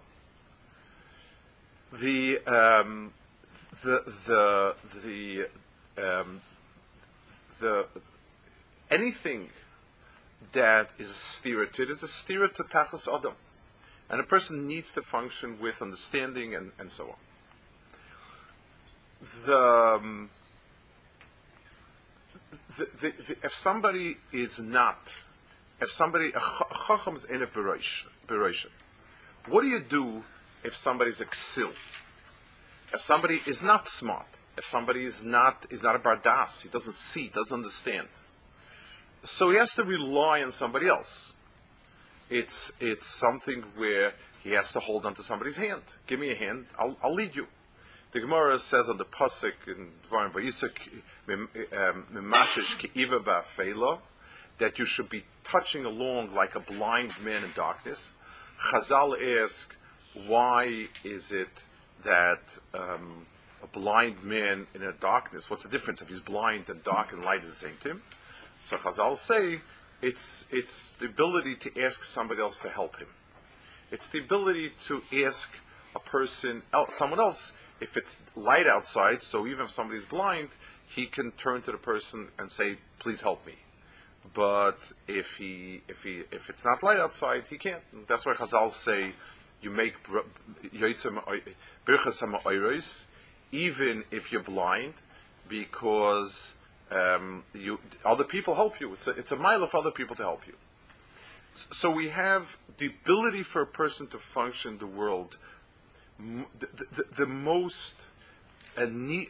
The 1.94 2.40
um, 2.46 3.14
the 3.84 4.04
the 4.28 4.76
the 5.04 5.50
um, 5.98 6.42
the 7.60 7.88
anything 8.90 9.50
that 10.52 10.90
is 10.98 11.10
a 11.46 11.50
it 11.50 11.80
is 11.80 12.04
a 12.04 12.08
stira 12.08 12.54
to 12.54 12.64
tachlis 12.64 13.08
adam, 13.08 13.34
and 14.10 14.20
a 14.20 14.24
person 14.24 14.68
needs 14.68 14.92
to 14.94 15.02
function 15.02 15.60
with 15.60 15.82
understanding 15.82 16.56
and, 16.56 16.72
and 16.80 16.92
so 16.92 17.06
on. 17.06 17.16
The, 19.46 19.58
um, 19.58 20.30
the, 22.78 22.88
the, 23.02 23.14
the 23.28 23.38
if 23.44 23.54
somebody 23.54 24.18
is 24.32 24.60
not 24.60 25.14
if 25.82 25.92
somebody 25.92 26.30
a 26.30 26.42
chacham 26.88 27.16
is 27.16 27.26
in 27.26 27.42
a 27.42 27.48
beroisha, 27.48 28.68
what 29.48 29.62
do 29.62 29.68
you 29.68 29.80
do 29.80 30.24
if 30.64 30.76
somebody's 30.76 31.22
a 31.22 31.26
ksil? 31.26 31.72
If 32.94 33.02
somebody 33.02 33.42
is 33.46 33.62
not 33.62 33.88
smart, 33.88 34.39
if 34.60 34.66
somebody 34.66 35.06
is 35.06 35.24
not 35.24 35.66
is 35.70 35.82
not 35.84 35.96
a 35.96 36.00
bardas, 36.00 36.62
he 36.64 36.70
doesn't 36.70 36.94
see, 36.94 37.30
doesn't 37.30 37.56
understand, 37.56 38.10
so 39.24 39.50
he 39.50 39.58
has 39.58 39.74
to 39.74 39.84
rely 39.84 40.44
on 40.44 40.52
somebody 40.52 40.88
else. 40.88 41.34
It's 42.30 42.72
it's 42.82 43.08
something 43.08 43.64
where 43.78 44.14
he 44.44 44.52
has 44.52 44.74
to 44.74 44.82
hold 44.82 45.06
onto 45.06 45.22
somebody's 45.22 45.58
hand. 45.58 45.82
Give 46.08 46.20
me 46.20 46.32
a 46.32 46.36
hand, 46.36 46.68
I'll, 46.78 46.98
I'll 47.02 47.14
lead 47.14 47.36
you. 47.36 47.48
The 48.12 48.20
Gemara 48.20 48.60
says 48.60 48.90
on 48.90 48.98
the 48.98 49.06
pasuk 49.06 49.54
in 49.68 49.92
Dvarim 50.10 50.32
Vayisak, 50.32 50.76
"Mimashish 51.28 52.78
ki'iva 52.80 53.20
ba'feila," 53.22 54.00
that 54.58 54.78
you 54.78 54.86
should 54.86 55.10
be 55.10 55.24
touching 55.44 55.86
along 55.86 56.34
like 56.34 56.56
a 56.56 56.60
blind 56.60 57.14
man 57.24 57.44
in 57.44 57.52
darkness. 57.56 58.12
Chazal 58.60 59.42
ask, 59.42 59.74
why 60.28 60.88
is 61.06 61.32
it 61.32 61.64
that 62.04 62.42
um, 62.74 63.26
a 63.64 63.68
blind 63.68 64.24
man 64.24 64.68
in 64.74 64.84
a 64.84 64.92
darkness, 64.94 65.50
what's 65.50 65.64
the 65.64 65.70
difference 65.70 66.02
if 66.02 66.08
he's 66.08 66.20
blind 66.20 66.70
and 66.70 66.84
dark 66.84 67.14
and 67.14 67.24
light 67.24 67.44
is 67.44 67.50
the 67.50 67.56
same 67.56 67.78
to 67.82 67.92
him? 67.92 68.02
So 68.60 68.78
Chazal 68.78 69.18
say, 69.18 69.62
it's, 70.02 70.46
it's 70.52 70.92
the 70.92 71.06
ability 71.06 71.56
to 71.56 71.82
ask 71.82 72.04
somebody 72.04 72.42
else 72.42 72.58
to 72.60 72.70
help 72.70 72.98
him. 72.98 73.08
It's 73.92 74.08
the 74.08 74.20
ability 74.20 74.74
to 74.88 75.02
ask 75.26 75.54
a 75.96 76.00
person, 76.00 76.62
someone 76.90 77.20
else, 77.20 77.54
if 77.82 77.98
it's 77.98 78.18
light 78.36 78.68
outside, 78.68 79.24
so 79.24 79.48
even 79.48 79.66
if 79.66 79.72
somebody's 79.72 80.06
blind, 80.06 80.50
he 80.90 81.06
can 81.06 81.32
turn 81.32 81.62
to 81.64 81.72
the 81.72 81.78
person 81.78 82.28
and 82.38 82.52
say, 82.52 82.78
please 83.00 83.22
help 83.22 83.46
me 83.46 83.56
but 84.34 84.78
if 85.08 85.38
he 85.38 85.82
if 85.88 86.04
he 86.04 86.24
if 86.32 86.50
it's 86.50 86.66
not 86.66 86.84
light 86.84 87.00
outside, 87.00 87.46
he 87.50 87.58
can't. 87.58 87.82
That's 88.08 88.26
why 88.26 88.34
Chazal 88.34 88.72
say 88.72 89.14
you 89.62 89.70
make 89.70 89.96
birchas 91.86 92.22
even 93.52 94.04
if 94.12 94.32
you're 94.32 94.44
blind, 94.44 94.94
because 95.48 96.56
um, 96.92 97.44
you 97.54 97.80
other 98.06 98.24
people 98.24 98.56
help 98.56 98.80
you. 98.80 98.94
It's 98.94 99.08
a, 99.08 99.12
it's 99.12 99.32
a 99.32 99.36
mile 99.36 99.64
of 99.64 99.74
other 99.76 99.92
people 99.92 100.16
to 100.18 100.24
help 100.24 100.48
you. 100.48 100.54
So 101.54 101.92
we 101.92 102.10
have 102.10 102.58
the 102.78 102.88
ability 102.88 103.44
for 103.44 103.62
a 103.62 103.68
person 103.68 104.08
to 104.08 104.18
function 104.18 104.78
the 104.78 104.88
world. 104.88 105.38
The, 106.20 106.68
the, 106.96 107.06
the 107.16 107.26
most 107.26 107.96
uh, 108.78 108.86
need, 108.86 109.28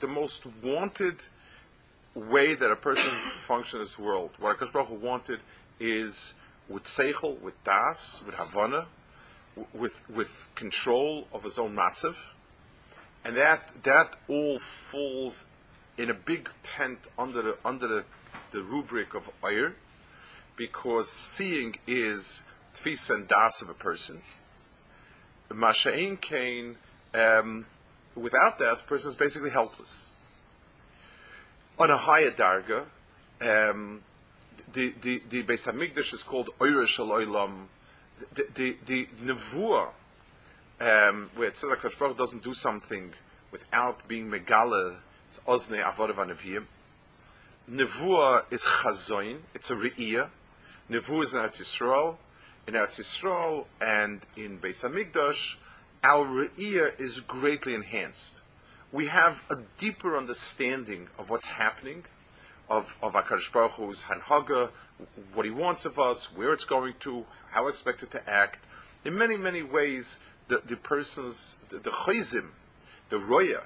the 0.00 0.06
most 0.06 0.46
wanted 0.62 1.16
way 2.14 2.54
that 2.54 2.70
a 2.70 2.76
person 2.76 3.10
functions 3.46 3.74
in 3.74 3.80
this 3.80 3.98
world. 3.98 4.30
What 4.38 4.58
Akash 4.58 4.72
Baruch 4.72 4.88
Hu 4.88 4.94
wanted 4.94 5.40
is 5.80 6.34
with 6.68 6.84
seichel, 6.84 7.40
with 7.40 7.62
das, 7.64 8.22
with 8.24 8.34
havana, 8.36 8.86
with 9.72 9.94
with 10.08 10.48
control 10.54 11.26
of 11.32 11.44
his 11.44 11.58
own 11.58 11.74
matzav, 11.76 12.16
and 13.24 13.36
that 13.36 13.70
that 13.82 14.16
all 14.28 14.58
falls 14.58 15.46
in 15.96 16.10
a 16.10 16.14
big 16.14 16.50
tent 16.62 16.98
under 17.18 17.42
the 17.42 17.58
under 17.64 17.86
the, 17.86 18.04
the 18.50 18.62
rubric 18.62 19.14
of 19.14 19.30
ayr, 19.42 19.74
because 20.56 21.10
seeing 21.10 21.76
is 21.86 22.44
tfis 22.74 23.14
and 23.14 23.28
das 23.28 23.62
of 23.62 23.68
a 23.68 23.74
person. 23.74 24.22
Masha'in 25.50 26.76
um, 27.14 27.66
without 28.16 28.58
that, 28.58 28.78
the 28.78 28.84
person 28.84 29.08
is 29.08 29.14
basically 29.14 29.50
helpless 29.50 30.10
on 31.78 31.90
a 31.90 31.96
higher 31.96 32.30
darga, 32.30 32.84
um, 33.40 34.02
the 34.72 34.94
the 35.02 35.22
the 35.28 35.42
Beis 35.42 35.70
Hamikdash 35.70 36.12
is 36.12 36.22
called 36.22 36.50
Oyer 36.60 36.86
Shel 36.86 37.08
Olam. 37.08 37.66
The 38.34 38.46
the, 38.54 38.76
the 38.86 39.08
nevuah, 39.24 39.88
um, 40.80 41.30
where 41.36 41.50
Tzedek 41.50 41.98
Baruch 41.98 42.16
doesn't 42.16 42.42
do 42.42 42.52
something 42.52 43.12
without 43.50 44.06
being 44.08 44.30
megala 44.30 44.96
It's 45.26 45.40
Ozne 45.46 45.82
Avodav 45.82 46.16
Anaviyim. 46.16 46.64
Nevuah 47.70 48.44
is 48.50 48.62
Chazoin. 48.62 49.38
It's 49.54 49.70
a 49.70 49.76
Re'iyah. 49.76 50.28
Nevuah 50.90 51.22
is 51.22 51.34
in 51.34 51.40
Eretz 51.40 51.62
Yisrael. 51.62 52.16
In 52.66 52.74
Eretz 52.74 53.00
Yisrael 53.00 53.66
and 53.80 54.20
in 54.36 54.58
Beis 54.58 54.82
Hamikdash, 54.82 55.54
our 56.02 56.26
Re'iyah 56.26 57.00
is 57.00 57.20
greatly 57.20 57.74
enhanced. 57.74 58.34
We 58.92 59.06
have 59.06 59.42
a 59.50 59.56
deeper 59.78 60.16
understanding 60.16 61.08
of 61.18 61.30
what's 61.30 61.46
happening, 61.46 62.04
of, 62.68 62.96
of 63.02 63.14
HaKadosh 63.14 63.52
Baruch 63.52 63.72
Hu's 63.72 64.04
Hanhaga, 64.04 64.70
what 65.32 65.46
he 65.46 65.50
wants 65.50 65.84
of 65.84 65.98
us, 65.98 66.32
where 66.36 66.52
it's 66.52 66.64
going 66.64 66.94
to, 67.00 67.24
how 67.50 67.68
expected 67.68 68.10
to 68.10 68.30
act. 68.30 68.64
In 69.04 69.16
many, 69.16 69.36
many 69.36 69.62
ways, 69.62 70.18
the, 70.48 70.62
the 70.66 70.76
person's, 70.76 71.56
the, 71.70 71.78
chayzim, 71.78 72.48
the 73.08 73.18
roya, 73.18 73.62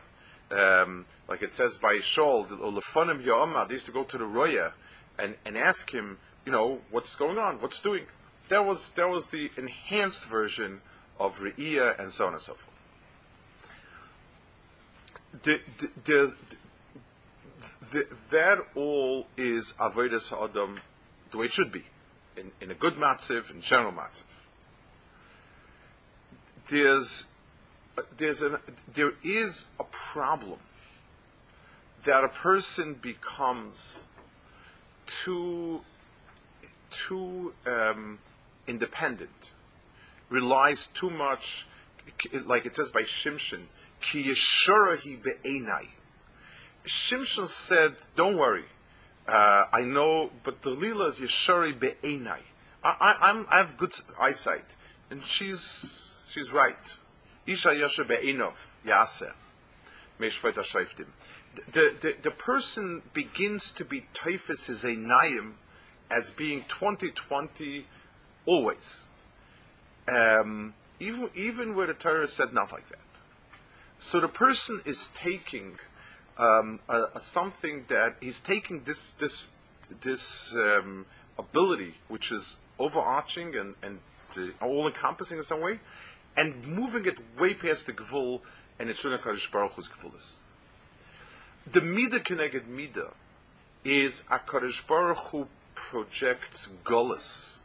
um, 0.50 1.04
like 1.28 1.42
it 1.42 1.52
says 1.52 1.76
by 1.76 1.97
Shaul, 1.97 2.49
the 2.49 2.56
Olefonim 2.56 3.25
Ya'amah, 3.25 3.68
they 3.68 3.75
used 3.75 3.87
to 3.87 3.92
go 3.92 4.04
to 4.04 4.18
the 4.18 4.25
roya 4.25 4.73
and, 5.18 5.35
and 5.44 5.58
ask 5.58 5.92
him, 5.92 6.18
you 6.47 6.52
know, 6.52 6.80
what's 6.90 7.16
going 7.16 7.38
on, 7.38 7.61
what's 7.61 7.80
doing. 7.80 8.04
That 8.49 8.64
was, 8.64 8.90
that 8.90 9.08
was 9.08 9.26
the 9.26 9.50
enhanced 9.56 10.25
version 10.26 10.80
of 11.18 11.40
Re'iyah 11.40 11.99
and 11.99 12.12
so 12.12 12.26
on 12.26 12.32
and 12.35 12.42
so 12.42 12.54
forth. 12.54 12.64
The, 15.42 15.61
the, 16.04 16.35
the, 17.92 18.06
that 18.30 18.58
all 18.75 19.26
is 19.37 19.75
Avodah 19.75 20.49
Adam 20.49 20.80
the 21.30 21.37
way 21.37 21.47
it 21.47 21.52
should 21.52 21.73
be, 21.73 21.85
in, 22.37 22.50
in 22.61 22.70
a 22.70 22.75
good 22.75 22.94
matziv, 22.94 23.50
in 23.50 23.61
general 23.61 23.92
matziv. 23.92 24.25
There's, 26.68 27.26
there's 28.16 28.42
an, 28.42 28.58
there 28.92 29.12
is 29.22 29.66
a 29.80 29.84
problem 29.84 30.58
that 32.04 32.25
a 32.25 32.28
person 32.28 32.94
becomes 32.94 34.04
too, 35.06 35.80
too 36.90 37.54
um, 37.66 38.18
independent, 38.66 39.52
relies 40.28 40.87
too 40.88 41.10
much, 41.10 41.66
like 42.44 42.66
it 42.66 42.76
says 42.76 42.90
by 42.90 43.02
Shimshon, 43.02 43.62
ki 44.00 44.25
yeshurahi 44.25 45.22
be'enai. 45.22 45.88
Shimshon 46.84 47.46
said, 47.46 47.96
don't 48.16 48.37
worry, 48.37 48.64
uh, 49.28 49.64
I 49.72 49.82
know, 49.82 50.30
but 50.42 50.62
the 50.62 50.70
Lila 50.70 51.08
is 51.08 51.20
Yeshari 51.20 51.78
Be'enai. 51.78 52.40
I, 52.82 52.96
I, 52.98 53.28
I'm, 53.28 53.46
I 53.50 53.58
have 53.58 53.76
good 53.76 53.92
eyesight, 54.18 54.64
and 55.10 55.22
she's 55.22 56.14
she's 56.28 56.52
right. 56.52 56.76
Isha 57.47 57.70
Be'enov 58.04 58.54
Yaseh. 58.87 59.32
The, 60.18 61.94
the, 62.00 62.14
the 62.23 62.30
person 62.30 63.02
begins 63.12 63.73
to 63.73 63.85
be 63.85 64.06
typhus 64.14 64.66
his 64.66 64.85
Einayim 64.85 65.52
as 66.11 66.30
being 66.30 66.64
2020 66.68 67.87
always. 68.47 69.08
Um, 70.06 70.75
even, 71.00 71.30
even 71.35 71.76
where 71.76 71.87
the 71.87 71.94
Torah 71.94 72.26
said 72.26 72.52
not 72.52 72.73
like 72.73 72.88
that. 72.88 72.99
So 73.99 74.20
the 74.20 74.28
person 74.28 74.80
is 74.85 75.08
taking 75.08 75.78
um, 76.37 76.80
a, 76.88 77.04
a 77.14 77.20
something 77.20 77.85
that 77.88 78.16
he's 78.20 78.40
taking 78.40 78.85
this 78.85 79.12
this 79.12 79.50
this 80.00 80.54
um, 80.54 81.06
ability, 81.38 81.94
which 82.08 82.30
is 82.30 82.56
overarching 82.78 83.56
and, 83.56 83.75
and 83.82 83.99
all 84.61 84.87
encompassing 84.87 85.38
in 85.38 85.44
some 85.44 85.61
way, 85.61 85.80
and 86.38 86.66
moving 86.66 87.04
it 87.07 87.18
way 87.38 87.52
past 87.52 87.87
the 87.87 87.92
gvul 87.92 88.40
and 88.78 88.88
it's 88.88 89.02
Shuna 89.02 89.21
Kaddish 89.21 89.50
Baruch 89.50 89.73
Hu's 89.73 89.88
gvulis. 89.88 90.37
The 91.71 91.80
Mida 91.80 92.21
Keneged 92.21 92.66
Mida 92.68 93.11
is 93.85 94.25
a 94.30 94.38
Kaddish 94.38 94.87
Baruch 94.87 95.18
Hu 95.18 95.49
projects 95.75 96.68
Golas 96.85 97.59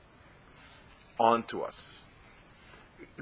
onto 1.20 1.62
us. 1.62 2.04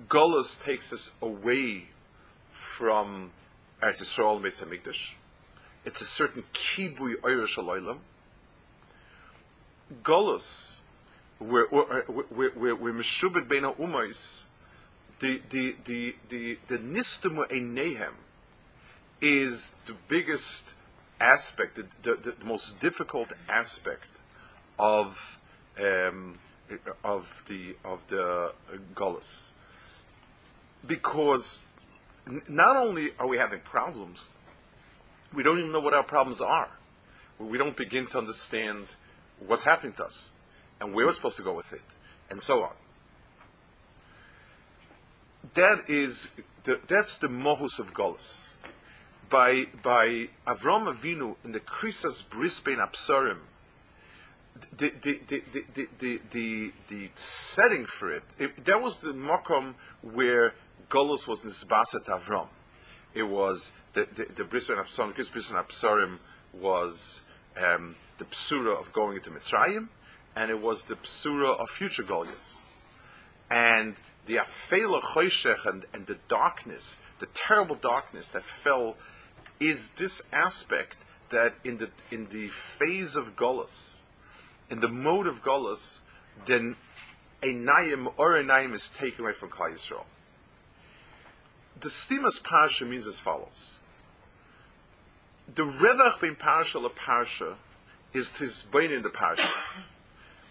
Golas 0.08 0.64
takes 0.64 0.94
us 0.94 1.12
away 1.22 1.86
from 2.52 3.32
Eretz 3.82 4.02
Yisrael 4.02 4.42
Beis 4.42 4.64
Hamikdash 4.64 5.14
it's 5.86 6.02
a 6.02 6.06
certain 6.06 6.44
kibui 6.54 7.16
Irish 7.24 7.58
Aloilam. 7.58 7.98
Golos, 10.04 10.80
where 11.40 11.66
we're 11.70 12.94
Meshubit 12.94 13.48
Beina 13.48 13.76
Umais, 13.78 14.46
the 15.22 15.42
the 15.50 15.76
the 15.86 16.16
is 19.22 19.74
the 19.86 19.94
biggest 20.08 20.66
aspect, 21.20 21.76
the, 21.76 21.86
the, 22.02 22.32
the 22.32 22.46
most 22.46 22.80
difficult 22.80 23.32
aspect 23.48 24.08
of 24.80 25.40
um, 25.80 26.40
of 27.04 27.44
the 27.48 27.76
of 27.86 28.06
the 28.08 28.54
Golos, 28.96 29.48
because 30.88 31.62
n- 32.28 32.42
not 32.48 32.76
only 32.76 33.12
are 33.20 33.28
we 33.28 33.38
having 33.38 33.60
problems, 33.60 34.32
we 35.34 35.44
don't 35.44 35.60
even 35.60 35.72
know 35.72 35.80
what 35.80 35.94
our 35.94 36.04
problems 36.04 36.42
are. 36.42 36.70
We 37.38 37.58
don't 37.58 37.76
begin 37.78 38.08
to 38.08 38.18
understand 38.18 38.86
what's 39.40 39.64
happening 39.64 39.94
to 39.94 40.06
us 40.06 40.32
and 40.80 40.94
where 40.94 41.06
we're 41.06 41.14
supposed 41.14 41.38
to 41.38 41.44
go 41.44 41.54
with 41.54 41.72
it, 41.74 41.82
and 42.30 42.42
so 42.42 42.64
on. 42.64 42.74
That 45.54 45.90
is 45.90 46.30
the, 46.64 46.80
that's 46.88 47.18
the 47.18 47.28
mohus 47.28 47.80
of 47.80 47.94
Golis. 47.94 48.54
By 49.30 49.66
by 49.84 50.30
Avram 50.48 50.94
Avinu 50.94 51.36
in 51.44 51.52
the 51.52 51.60
Krisas 51.60 52.28
Bris 52.30 52.60
Bein 52.60 52.78
Absarim, 52.78 53.38
the 54.78 54.90
the, 55.02 55.20
the, 55.28 55.44
the, 55.54 55.88
the, 56.00 56.22
the, 56.32 56.72
the, 56.90 57.10
setting 57.16 57.86
for 57.86 58.12
it, 58.12 58.24
it, 58.38 58.66
that 58.66 58.82
was 58.82 59.00
the 59.00 59.14
makom 59.14 59.74
where 60.02 60.54
Golos 60.90 61.28
was 61.28 61.44
nisbaset 61.44 62.06
Avram. 62.06 62.48
It 63.14 63.24
was 63.24 63.74
the 63.94 64.08
the, 64.16 64.28
the 64.36 64.44
Bris 64.46 64.68
Bein 64.68 64.78
Absarim, 64.78 65.14
Bris 65.16 65.30
Bein 65.30 65.62
Absarim 65.62 66.20
was 66.54 67.24
um, 67.58 67.96
the 68.18 68.26
psura 68.26 68.80
of 68.80 68.94
going 68.94 69.18
into 69.18 69.32
Mitzrayim, 69.32 69.90
and 70.36 70.50
it 70.50 70.62
was 70.62 70.84
the 70.84 70.96
psura 70.96 71.50
of 71.50 71.70
future 71.70 72.04
Goliath. 72.04 72.66
And 73.50 73.96
the 74.26 74.36
afela 74.36 75.02
choshech 75.02 75.66
and, 75.66 75.86
and 75.94 76.08
the 76.08 76.18
darkness, 76.28 77.00
the 77.20 77.28
terrible 77.28 77.76
darkness 77.76 78.28
that 78.30 78.44
fell, 78.44 78.96
is 79.60 79.90
this 79.92 80.22
aspect 80.32 80.98
that 81.30 81.54
in 81.64 81.78
the 81.78 81.90
in 82.12 82.28
the 82.30 82.50
phase 82.50 83.16
of 83.16 83.36
Golas, 83.36 84.02
in 84.70 84.80
the 84.80 84.90
mode 84.90 85.28
of 85.28 85.44
Golas, 85.44 86.00
then 86.46 86.76
a 87.44 87.54
naim 87.54 88.10
or 88.18 88.36
a 88.36 88.44
naim 88.44 88.74
is 88.74 88.90
taken 88.90 89.24
away 89.24 89.34
from 89.34 89.50
Klal 89.50 89.74
Yisrael. 89.74 90.06
The 91.80 91.90
Stimas 91.90 92.42
Parsha 92.42 92.88
means 92.88 93.08
as 93.08 93.20
follows 93.20 93.80
the 95.56 95.64
revach 95.64 96.20
bein 96.20 96.36
parsha 96.36 96.82
le 96.82 96.90
parsha 96.90 97.56
is 98.14 98.30
tisbain 98.30 98.92
in 98.92 99.02
the 99.02 99.10
parsha. 99.10 99.50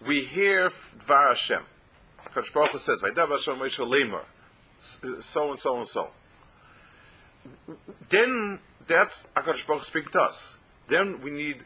We 0.06 0.22
hear 0.22 0.70
Dvar 0.70 1.28
Hashem. 1.28 1.62
Kadosh 2.34 2.52
Baruch 2.52 2.70
Hu 2.70 2.78
says, 2.78 3.02
"Vaydav 3.02 3.28
Hashem 3.28 3.56
Moshe 3.56 3.84
Lemer," 3.86 4.24
so 5.22 5.50
and 5.50 5.58
so 5.58 5.76
and 5.78 5.88
so. 5.88 6.10
Then 8.08 8.60
that's 8.86 9.26
Hakadosh 9.36 9.66
Baruch 9.66 9.80
Hu 9.80 9.84
speaking 9.84 10.12
to 10.12 10.22
us. 10.22 10.56
Then 10.88 11.20
we 11.22 11.30
need 11.30 11.64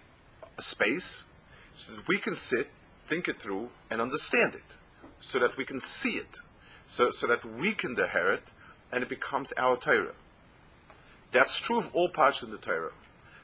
a 0.57 0.62
space 0.62 1.24
so 1.72 1.92
that 1.94 2.07
we 2.07 2.18
can 2.18 2.35
sit, 2.35 2.70
think 3.09 3.29
it 3.29 3.38
through, 3.38 3.70
and 3.90 4.00
understand 4.00 4.55
it, 4.55 4.64
so 5.20 5.38
that 5.38 5.57
we 5.57 5.64
can 5.64 5.81
see 5.81 6.16
it, 6.16 6.40
so 6.87 7.11
so 7.11 7.27
that 7.27 7.44
we 7.44 7.72
can 7.72 7.98
inherit, 7.98 8.53
and 8.92 9.03
it 9.03 9.09
becomes 9.09 9.53
our 9.57 9.77
Torah. 9.77 10.14
That's 11.33 11.59
true 11.59 11.79
of 11.79 11.94
all 11.94 12.09
parts 12.09 12.42
of 12.42 12.50
the 12.50 12.59
Torah. 12.59 12.92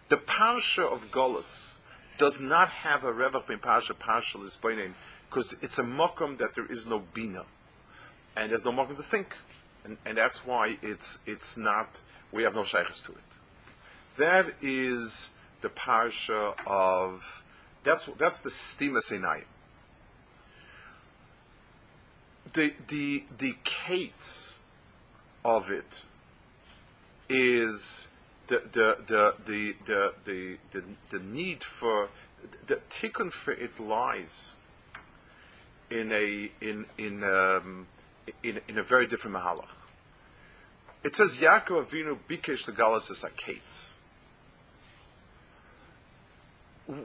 The 0.08 0.16
parsha 0.16 0.84
of 0.84 1.10
Golas 1.10 1.74
does 2.18 2.40
not 2.40 2.68
have 2.68 3.04
a 3.04 3.12
revach 3.12 3.46
bin 3.46 3.58
parsha 3.58 3.98
partial 3.98 4.44
is 4.44 4.56
because 5.30 5.54
it's 5.62 5.78
a 5.78 5.82
mokum 5.82 6.38
that 6.38 6.56
there 6.56 6.66
is 6.66 6.88
no 6.88 6.98
bina, 7.14 7.44
and 8.36 8.50
there's 8.50 8.64
no 8.64 8.72
mokum 8.72 8.96
to 8.96 9.02
think, 9.02 9.36
and, 9.84 9.96
and 10.04 10.18
that's 10.18 10.44
why 10.44 10.76
it's 10.82 11.18
it's 11.24 11.56
not 11.56 12.00
we 12.32 12.42
have 12.42 12.54
no 12.54 12.64
shaykhs 12.64 13.00
to 13.02 13.12
it. 13.12 13.18
That 14.18 14.46
is 14.60 15.30
the 15.60 15.68
parsha 15.68 16.54
of 16.66 17.44
that's 17.84 18.06
that's 18.18 18.40
the 18.40 18.50
stima 18.50 18.98
senayim. 18.98 19.44
The 22.52 22.74
the 22.88 23.22
the 23.38 23.54
kates 23.62 24.58
of 25.44 25.70
it 25.70 26.02
is 27.28 28.08
the 28.48 28.62
the 28.72 28.98
the 29.06 29.34
the 29.46 29.74
the 29.86 30.12
the, 30.24 30.56
the, 30.72 30.82
the 31.10 31.18
need 31.20 31.62
for 31.62 32.08
the 32.66 32.80
tikkun 32.90 33.32
for 33.32 33.52
it 33.52 33.78
lies 33.78 34.56
in 35.90 36.12
a 36.12 36.50
in 36.64 36.86
in 36.98 37.24
um, 37.24 37.86
in, 38.42 38.60
in 38.68 38.78
a 38.78 38.82
very 38.82 39.06
different 39.06 39.36
mahalach. 39.36 39.66
It 41.02 41.16
says 41.16 41.38
Yaakov 41.38 41.86
Avinu 41.86 42.18
bikesh 42.28 42.66
the 42.66 42.72
galas 42.72 43.10
akates. 43.24 43.94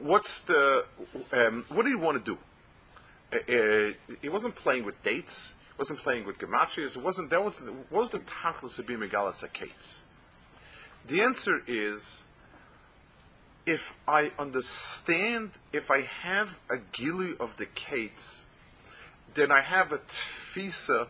what's 0.02 0.40
the 0.40 0.84
um, 1.32 1.64
what 1.68 1.84
did 1.84 1.90
he 1.90 1.94
want 1.94 2.24
to 2.24 2.34
do? 2.34 2.38
Uh, 3.32 3.52
uh, 3.52 4.14
he 4.20 4.28
wasn't 4.28 4.54
playing 4.54 4.84
with 4.84 5.00
dates. 5.02 5.54
He 5.68 5.78
wasn't 5.78 6.00
playing 6.00 6.26
with 6.26 6.38
gematrias. 6.38 6.96
It 6.96 7.02
wasn't 7.02 7.30
that 7.30 7.44
was 7.44 7.60
what 7.90 8.00
was 8.00 8.10
the 8.10 8.20
tachlis 8.20 8.78
of 8.78 8.86
being 8.86 9.00
megalas 9.00 9.44
akates. 9.44 10.00
The 11.06 11.22
answer 11.22 11.62
is 11.66 12.24
if 13.64 13.94
I 14.06 14.30
understand, 14.38 15.50
if 15.72 15.90
I 15.90 16.02
have 16.02 16.56
a 16.70 16.76
gili 16.92 17.34
of 17.38 17.56
the 17.56 17.66
kates, 17.66 18.46
then 19.36 19.52
I 19.52 19.60
have 19.60 19.92
a 19.92 19.98
tfisa 19.98 21.06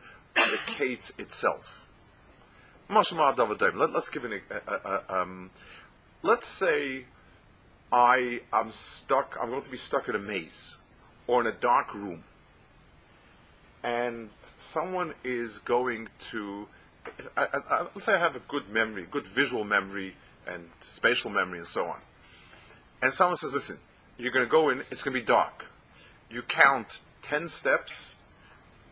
kates 0.67 1.12
itself. 1.19 1.87
Let, 2.89 3.01
us 3.01 4.11
give 4.11 4.25
an, 4.25 4.41
uh, 4.51 4.55
uh, 4.69 4.79
uh, 4.85 5.01
um, 5.09 5.51
let's 6.23 6.47
say 6.47 7.05
I 7.91 8.41
am 8.53 8.71
stuck, 8.71 9.37
I'm 9.41 9.51
going 9.51 9.62
to 9.62 9.71
be 9.71 9.77
stuck 9.77 10.09
in 10.09 10.15
a 10.15 10.19
maze 10.19 10.77
or 11.27 11.41
in 11.41 11.47
a 11.47 11.53
dark 11.53 11.95
room, 11.95 12.23
and 13.83 14.29
someone 14.57 15.15
is 15.25 15.59
going 15.59 16.09
to, 16.31 16.69
I, 17.37 17.47
I, 17.53 17.81
let's 17.83 18.05
say 18.05 18.15
I 18.15 18.19
have 18.19 18.37
a 18.37 18.41
good 18.41 18.69
memory, 18.69 19.07
good 19.11 19.27
visual 19.27 19.65
memory 19.65 20.15
and 20.47 20.69
spatial 20.81 21.31
memory 21.31 21.59
and 21.59 21.67
so 21.67 21.87
on. 21.87 21.99
And 23.03 23.12
someone 23.12 23.37
says, 23.37 23.53
listen, 23.53 23.79
you're 24.19 24.33
going 24.33 24.47
to 24.47 24.51
go 24.51 24.69
in, 24.71 24.83
it's 24.91 25.03
going 25.03 25.15
to 25.15 25.21
be 25.21 25.27
dark. 25.27 25.67
You 26.31 26.43
count 26.43 27.01
10 27.23 27.49
steps, 27.49 28.15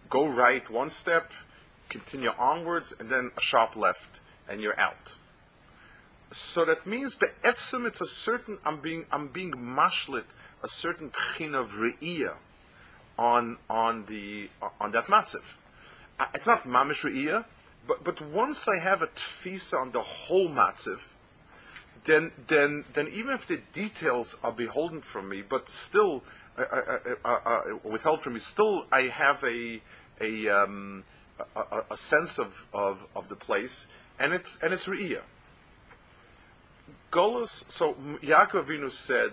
go 0.08 0.26
right 0.26 0.68
one 0.70 0.90
step, 0.90 1.30
continue 1.88 2.30
onwards, 2.38 2.94
and 2.98 3.08
then 3.08 3.30
a 3.36 3.40
sharp 3.40 3.76
left, 3.76 4.20
and 4.48 4.60
you're 4.60 4.78
out. 4.78 5.14
So 6.32 6.64
that 6.64 6.86
means 6.86 7.14
be'etzim, 7.14 7.86
it's 7.86 8.00
a 8.00 8.06
certain, 8.06 8.58
I'm 8.64 8.80
being, 8.80 9.06
I'm 9.12 9.28
being 9.28 9.52
mashlit, 9.52 10.24
a 10.62 10.68
certain 10.68 11.10
pchin 11.10 11.54
of 11.54 11.72
re'iyah 11.72 12.34
on, 13.18 13.58
on 13.70 14.06
the, 14.06 14.48
on 14.80 14.92
that 14.92 15.04
matziv. 15.04 15.42
Uh, 16.18 16.26
it's 16.34 16.46
not 16.46 16.64
mamish 16.64 17.04
re'iyah, 17.04 17.44
but, 17.86 18.02
but 18.02 18.20
once 18.20 18.66
I 18.66 18.78
have 18.78 19.02
a 19.02 19.06
tfisa 19.08 19.80
on 19.80 19.92
the 19.92 20.00
whole 20.00 20.48
matziv, 20.48 20.98
then, 22.04 22.32
then, 22.48 22.84
then 22.94 23.08
even 23.08 23.32
if 23.32 23.46
the 23.46 23.60
details 23.72 24.36
are 24.42 24.52
beholden 24.52 25.00
from 25.00 25.28
me, 25.28 25.42
but 25.42 25.68
still 25.68 26.22
withheld 27.84 28.22
from 28.22 28.34
me, 28.34 28.40
still 28.40 28.86
I 28.92 29.02
have 29.02 29.42
a, 29.44 29.80
a, 30.20 30.48
um, 30.48 31.04
a, 31.56 31.82
a, 31.90 31.96
sense 31.96 32.38
of, 32.38 32.66
of, 32.72 33.06
of 33.16 33.28
the 33.28 33.36
place, 33.36 33.86
and 34.18 34.32
it's, 34.32 34.58
and 34.62 34.72
it's 34.72 34.86
re'iyah. 34.86 35.22
Golos, 37.10 37.70
so 37.70 37.94
Yaakov 38.22 38.66
Avinu 38.66 38.90
said, 38.90 39.32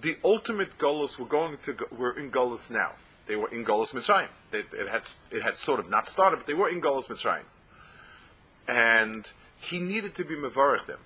the 0.00 0.16
ultimate 0.24 0.76
Golos 0.78 1.18
were 1.18 1.26
going 1.26 1.56
to 1.64 1.72
go, 1.72 1.86
were 1.96 2.18
in 2.18 2.30
Golos 2.30 2.70
now. 2.70 2.92
They 3.26 3.36
were 3.36 3.48
in 3.48 3.64
Golos 3.64 3.94
Mitzrayim. 3.94 4.28
They, 4.50 4.58
it 4.58 4.88
had 4.88 5.08
it 5.30 5.42
had 5.42 5.56
sort 5.56 5.80
of 5.80 5.88
not 5.88 6.08
started, 6.08 6.36
but 6.36 6.46
they 6.46 6.54
were 6.54 6.68
in 6.68 6.80
Golos 6.80 7.08
Mitzrayim, 7.08 7.44
and 8.68 9.28
he 9.60 9.78
needed 9.78 10.14
to 10.16 10.24
be 10.24 10.34
mevarich 10.34 10.86
them. 10.86 10.98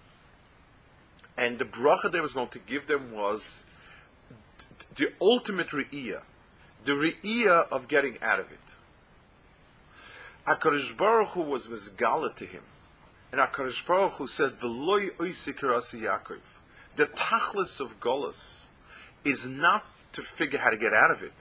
And 1.36 1.58
the 1.58 1.64
bracha 1.64 2.10
they 2.10 2.20
was 2.20 2.34
going 2.34 2.48
to 2.48 2.58
give 2.58 2.86
them 2.86 3.12
was 3.12 3.64
the 4.96 5.12
ultimate 5.20 5.68
re'iyah, 5.70 6.22
the 6.84 6.92
re'iyah 6.92 7.68
of 7.70 7.88
getting 7.88 8.18
out 8.22 8.40
of 8.40 8.50
it. 8.50 8.58
HaKadosh 10.46 10.96
Baruch 10.96 11.28
Hu 11.30 11.42
was 11.42 11.66
Vizgala 11.66 12.34
to 12.36 12.46
him. 12.46 12.62
And 13.30 13.40
HaKadosh 13.40 13.86
Baruch 13.86 14.12
Hu 14.12 14.26
said, 14.26 14.58
Yaakov. 14.58 16.40
The 16.96 17.06
tachlis 17.06 17.80
of 17.80 18.00
Golas 18.00 18.64
is 19.24 19.46
not 19.46 19.84
to 20.12 20.22
figure 20.22 20.58
how 20.58 20.70
to 20.70 20.76
get 20.76 20.94
out 20.94 21.10
of 21.10 21.22
it, 21.22 21.34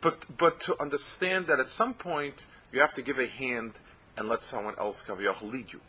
but, 0.00 0.24
but 0.36 0.60
to 0.60 0.80
understand 0.80 1.46
that 1.46 1.58
at 1.58 1.68
some 1.68 1.94
point 1.94 2.44
you 2.72 2.80
have 2.80 2.94
to 2.94 3.02
give 3.02 3.18
a 3.18 3.26
hand 3.26 3.72
and 4.16 4.28
let 4.28 4.42
someone 4.42 4.74
else 4.78 5.02
Kaviyach 5.02 5.42
lead 5.42 5.72
you. 5.72 5.80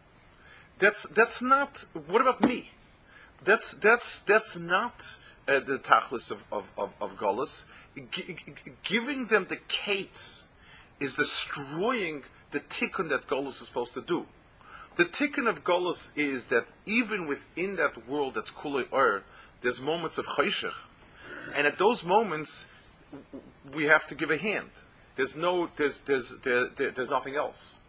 That's, 0.80 1.04
that's 1.04 1.41
not, 1.41 1.86
what 2.08 2.22
about 2.22 2.41
me? 2.41 2.72
That's, 3.44 3.74
that's, 3.74 4.20
that's 4.20 4.58
not 4.58 5.18
uh, 5.48 5.60
the 5.60 5.80
tachlis 5.80 6.32
of, 6.32 6.44
of, 6.52 6.72
of, 6.78 6.94
of. 7.02 7.12
G- 8.12 8.38
giving 8.84 9.26
them 9.28 9.46
the 9.50 9.58
kates 9.68 10.46
is 11.00 11.16
destroying 11.16 12.24
the 12.52 12.60
tikkun 12.60 13.10
that 13.10 13.28
Golas 13.28 13.62
is 13.62 13.68
supposed 13.68 13.94
to 13.94 14.02
do. 14.02 14.26
The 14.96 15.06
tikkun 15.06 15.50
of 15.50 15.64
Golas 15.64 16.18
is 16.18 16.46
that 16.46 16.66
even 16.86 17.28
within 17.28 17.76
that 17.76 18.08
world 18.08 18.36
that's 18.36 18.52
kulei 18.52 18.88
or, 18.92 19.24
there's 19.62 19.82
moments 19.82 20.18
of 20.18 20.26
chayshich, 20.26 20.74
and 21.56 21.68
at 21.68 21.78
those 21.78 22.04
moments 22.04 22.66
we 23.74 23.86
have 23.86 24.08
to 24.08 24.16
give 24.16 24.32
a 24.32 24.38
hand. 24.38 24.70
There's 25.16 25.36
no, 25.36 25.70
there's, 25.76 26.00
there's, 26.00 26.36
there, 26.44 26.68
there, 26.68 26.92
there's 26.92 27.10
nothing 27.10 27.36
else. 27.36 27.82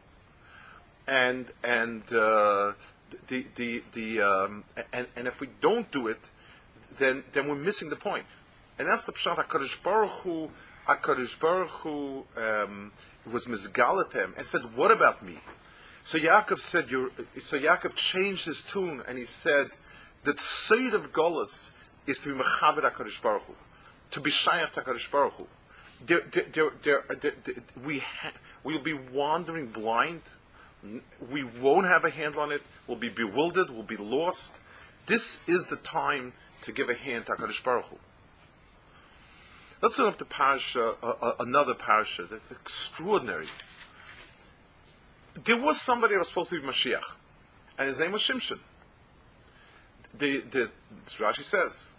And 1.07 1.51
and 1.63 2.03
uh, 2.13 2.73
the 3.29 3.47
the 3.55 3.83
the 3.93 4.21
um, 4.21 4.65
and 4.93 5.07
and 5.15 5.29
if 5.29 5.41
we 5.41 5.49
don't 5.61 5.89
do 5.93 6.09
it, 6.09 6.19
then 6.99 7.25
then 7.33 7.49
we're 7.49 7.55
missing 7.55 7.89
the 7.91 7.97
point. 7.97 8.27
And 8.79 8.87
that's 8.87 9.05
the 9.05 9.13
pshat 9.13 9.37
Hakadosh 9.37 9.83
Baruch 9.83 10.11
Hu 10.23 10.51
HaKadosh 10.87 11.41
Baruch 11.41 11.71
Hu 11.71 12.25
um, 12.37 12.93
was 13.31 13.47
mizgalatem 13.47 14.37
and 14.37 14.45
said, 14.45 14.77
"What 14.77 14.91
about 14.91 15.23
me?" 15.25 15.39
So 16.03 16.19
Yaakov 16.19 16.61
said, 16.61 16.89
"So 17.43 17.59
Yaakov 17.59 17.95
changed 17.97 18.47
his 18.47 18.63
tune 18.63 19.03
and 19.09 19.19
he 19.19 19.25
said 19.25 19.71
that 20.25 20.39
seed 20.39 20.95
of 20.95 21.13
Golas 21.13 21.71
is 22.07 22.19
to 22.21 22.33
be 22.33 22.41
mechaber 22.41 22.83
HaKadosh 22.83 23.21
Baruch 23.21 23.43
Hu, 23.43 23.55
to 24.13 24.21
be 24.21 24.31
shayach 24.31 24.73
HaKadosh 24.73 25.11
Baruch 25.11 25.33
Hu. 25.35 25.47
There, 26.07 26.23
there, 26.53 26.71
there, 26.83 27.35
we 27.85 28.01
ha- 28.01 28.33
we'll 28.63 28.83
be 28.83 28.93
wandering 28.93 29.67
blind. 29.67 30.23
We 31.31 31.43
won't 31.43 31.87
have 31.87 32.05
a 32.05 32.11
handle 32.11 32.43
on 32.43 32.53
it. 32.53 32.63
We'll 32.87 32.99
be 32.99 33.09
bewildered. 33.09 33.71
We'll 33.71 33.83
be 33.83 33.97
lost. 33.97 34.57
This 35.07 35.41
is 35.49 35.67
the 35.67 35.77
time 35.77 36.33
to 36.67 36.73
give 36.73 36.91
a 36.91 36.95
hand 36.95 37.27
to 37.27 37.33
HaKadosh 37.33 37.63
Baruch 37.65 37.87
Hu. 37.87 37.97
Let's 39.81 39.99
look 39.99 40.15
up 40.15 40.19
the 40.19 40.25
parasha, 40.25 40.95
uh, 41.01 41.07
uh, 41.07 41.35
another 41.39 41.75
parasha, 41.75 42.25
that's 42.25 42.43
extraordinary. 42.51 43.47
There 45.45 45.61
was 45.61 45.81
somebody 45.81 46.15
that 46.15 46.21
was 46.21 46.29
supposed 46.29 46.51
to 46.51 46.61
be 46.61 46.67
Mashiach, 46.67 47.05
and 47.79 47.87
his 47.87 48.01
name 48.01 48.11
was 48.13 48.23
Shimshon. 48.23 48.59
The, 50.19 50.41
the, 50.51 50.71
Rashi 51.07 51.45
says, 51.45 51.93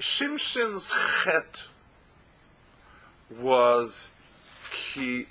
Shimshon's 0.00 0.92
chet 1.22 1.62
was 3.38 4.10
ki, 4.72 5.26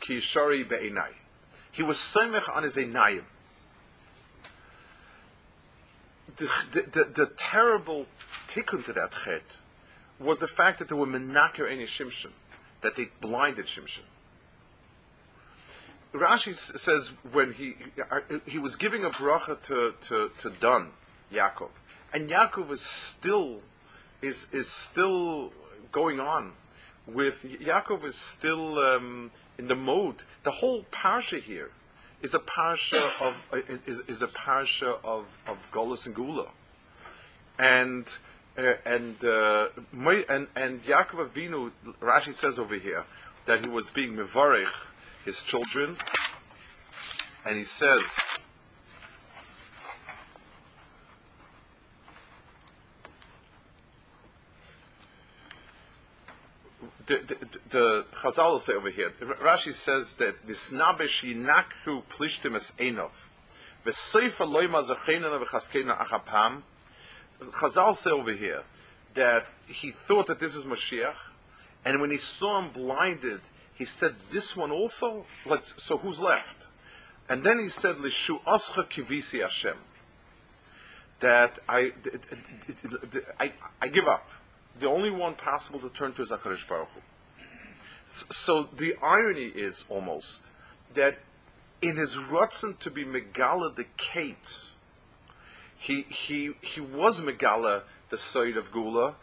kishari 0.00 0.68
be'enai. 0.68 1.12
He 1.70 1.84
was 1.84 1.98
semech 1.98 2.48
on 2.54 2.64
his 2.64 2.76
enayim. 2.78 3.22
The, 6.36 6.50
the, 6.72 7.04
the, 7.04 7.26
terrible 7.36 8.06
tikkun 8.48 8.84
to 8.84 8.92
that 8.92 9.12
chet 9.24 9.42
was 10.18 10.38
the 10.38 10.46
fact 10.46 10.78
that 10.78 10.88
there 10.88 10.96
were 10.96 11.06
menaker 11.06 11.66
in 11.66 11.78
Shimshon, 11.80 12.32
that 12.82 12.96
they 12.96 13.08
blinded 13.20 13.66
Shimshon. 13.66 14.02
Rashi 16.12 16.54
says 16.54 17.12
when 17.32 17.52
he 17.52 17.76
uh, 18.10 18.20
he 18.46 18.58
was 18.58 18.76
giving 18.76 19.04
a 19.04 19.10
bracha 19.10 19.60
to, 19.62 19.94
to, 20.08 20.30
to 20.40 20.50
Dan, 20.60 20.88
Yaakov, 21.32 21.70
and 22.12 22.30
Yaakov 22.30 22.70
is 22.70 22.80
still 22.80 23.60
is 24.22 24.46
is 24.52 24.68
still 24.68 25.52
going 25.92 26.20
on 26.20 26.52
with 27.06 27.44
Yaakov 27.44 28.04
is 28.04 28.16
still 28.16 28.78
um, 28.78 29.30
in 29.58 29.68
the 29.68 29.76
mode. 29.76 30.22
The 30.42 30.50
whole 30.50 30.84
parsha 30.90 31.40
here 31.40 31.70
is 32.22 32.34
a 32.34 32.38
parsha 32.38 33.10
of 33.20 33.36
is, 33.86 34.00
is 34.08 34.22
a 34.22 34.26
parsha 34.28 34.98
of 35.04 35.26
of 35.46 35.58
Golas 35.72 36.06
and 36.06 36.14
Gula, 36.14 36.48
and 37.58 38.06
uh, 38.58 38.74
and, 38.84 39.24
uh, 39.24 39.68
and 39.92 40.46
and 40.56 40.82
Yaakov 40.84 41.30
Avinu, 41.30 41.70
Rashi 42.00 42.32
says 42.32 42.58
over 42.58 42.76
here 42.76 43.04
that 43.44 43.64
he 43.64 43.70
was 43.70 43.90
being 43.90 44.16
mevarich 44.16 44.72
his 45.24 45.42
children, 45.42 45.96
and 47.44 47.56
he 47.56 47.64
says. 47.64 48.18
The, 57.06 57.36
the, 57.70 58.04
Chazal 58.14 58.58
say 58.58 58.74
over 58.74 58.90
here, 58.90 59.10
Rashi 59.20 59.72
says 59.72 60.14
that 60.14 60.46
Nisnabesh 60.46 61.22
yinakru 61.22 62.02
plishtim 62.04 62.56
es 62.56 62.72
enov, 62.78 63.10
v'seifa 63.84 64.44
loima 64.46 64.82
zachenana 64.82 65.44
v'chaskena 65.44 66.04
achapam, 66.04 66.62
Chazal 67.40 67.94
say 67.94 68.10
over 68.10 68.32
here 68.32 68.62
that 69.14 69.46
he 69.66 69.92
thought 69.92 70.26
that 70.26 70.40
this 70.40 70.56
is 70.56 70.64
Mashiach, 70.64 71.14
and 71.84 72.00
when 72.00 72.10
he 72.10 72.16
saw 72.16 72.60
him 72.60 72.70
blinded, 72.70 73.40
he 73.74 73.84
said, 73.84 74.16
"This 74.32 74.56
one 74.56 74.72
also." 74.72 75.26
Like, 75.44 75.62
so 75.64 75.98
who's 75.98 76.18
left? 76.18 76.66
And 77.28 77.44
then 77.44 77.60
he 77.60 77.68
said, 77.68 77.96
"Lishu 77.96 78.42
oscha 78.42 78.84
kivisi 78.88 79.40
Hashem." 79.40 79.76
that 81.20 81.58
I, 81.68 81.92
I, 83.40 83.52
I 83.80 83.88
give 83.88 84.06
up. 84.06 84.28
The 84.78 84.88
only 84.88 85.10
one 85.10 85.34
possible 85.34 85.80
to 85.80 85.88
turn 85.88 86.12
to 86.14 86.22
is 86.22 86.30
HaKadosh 86.30 86.68
Baruch 86.68 86.88
Hu. 86.94 87.00
So 88.06 88.68
the 88.76 88.94
irony 89.02 89.46
is 89.46 89.84
almost 89.88 90.44
that 90.94 91.18
in 91.82 91.96
his 91.96 92.16
rutzen 92.16 92.78
to 92.80 92.90
be 92.90 93.04
Megala 93.04 93.74
the 93.74 93.86
Kates, 93.96 94.76
he, 95.78 96.02
he, 96.02 96.52
he 96.60 96.80
was 96.80 97.20
Megala 97.20 97.82
the 98.10 98.16
side 98.16 98.56
of 98.56 98.70
Gula, 98.72 99.14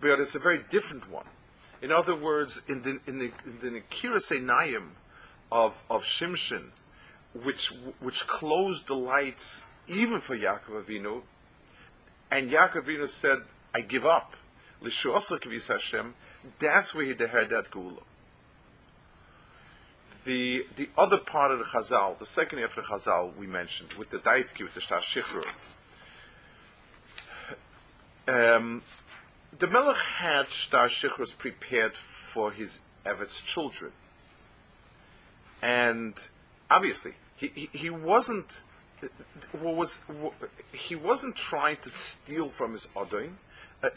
but 0.00 0.20
it's 0.20 0.34
a 0.34 0.38
very 0.38 0.62
different 0.70 1.10
one. 1.10 1.26
In 1.80 1.92
other 1.92 2.14
words, 2.14 2.62
in 2.68 2.82
the, 2.82 3.00
in 3.06 3.18
the, 3.18 3.32
in 3.44 3.58
the 3.60 3.80
Nikiras 3.80 4.32
Einayim 4.32 4.88
of, 5.50 5.82
of 5.88 6.02
Shimshon, 6.02 6.70
which, 7.42 7.72
which 8.00 8.26
closed 8.26 8.88
the 8.88 8.94
lights 8.94 9.64
even 9.86 10.20
for 10.20 10.36
Yaakov 10.36 10.84
Avinu, 10.84 11.22
and 12.30 12.50
Yaakov 12.50 12.84
Avinu 12.84 13.08
said, 13.08 13.38
I 13.74 13.80
give 13.80 14.04
up. 14.04 14.34
Hashem, 14.82 16.14
that's 16.58 16.94
where 16.94 17.04
he 17.04 17.10
had 17.10 17.50
that 17.50 17.70
Gula 17.70 18.02
the 20.28 20.66
the 20.76 20.88
other 20.96 21.16
part 21.16 21.52
of 21.52 21.58
the 21.58 21.64
Chazal, 21.64 22.18
the 22.18 22.26
second 22.26 22.58
half 22.58 22.76
of 22.76 22.84
the 22.84 22.90
Chazal 22.92 23.34
we 23.36 23.46
mentioned 23.46 23.94
with 23.94 24.10
the 24.10 24.18
Daitki, 24.18 24.62
with 24.62 24.74
the 24.74 24.80
Shtar 24.80 25.00
Shichrur. 25.00 25.46
Um, 28.28 28.82
the 29.58 29.66
Melech 29.66 29.96
had 29.96 30.50
Shtar 30.50 30.88
Shichrus 30.88 31.36
prepared 31.36 31.96
for 31.96 32.52
his 32.52 32.80
Evet's 33.06 33.40
children, 33.40 33.92
and 35.62 36.14
obviously 36.70 37.14
he, 37.36 37.46
he, 37.54 37.70
he 37.72 37.90
wasn't 37.90 38.60
what 39.52 39.76
was 39.76 40.00
he 40.72 40.94
wasn't 40.94 41.36
trying 41.36 41.78
to 41.78 41.90
steal 41.90 42.50
from 42.50 42.72
his 42.72 42.86
Adoin. 42.94 43.36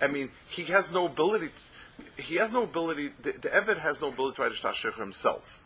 I 0.01 0.07
mean, 0.07 0.31
he 0.49 0.63
has 0.65 0.91
no 0.91 1.05
ability. 1.07 1.49
To, 1.49 2.21
he 2.21 2.35
has 2.35 2.51
no 2.51 2.63
ability. 2.63 3.11
The, 3.21 3.31
the 3.33 3.49
Evet 3.49 3.79
has 3.79 4.01
no 4.01 4.09
ability 4.09 4.35
to 4.35 4.41
write 4.43 4.51
a 4.51 4.55
Shtar 4.55 4.91
himself 4.91 5.61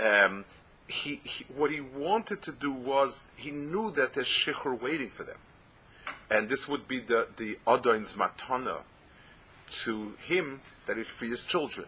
um, 0.00 0.44
he, 0.86 1.20
he, 1.24 1.44
what 1.54 1.70
he 1.70 1.80
wanted 1.80 2.42
to 2.42 2.52
do 2.52 2.72
was 2.72 3.26
he 3.36 3.50
knew 3.50 3.90
that 3.92 4.14
there's 4.14 4.26
shikhr 4.26 4.80
waiting 4.80 5.10
for 5.10 5.24
them, 5.24 5.38
and 6.30 6.48
this 6.48 6.68
would 6.68 6.88
be 6.88 7.00
the 7.00 7.28
the 7.36 7.58
Adon's 7.66 8.14
matana 8.14 8.80
to 9.82 10.14
him 10.22 10.60
that 10.86 10.96
is 10.96 11.06
for 11.06 11.26
his 11.26 11.44
children. 11.44 11.86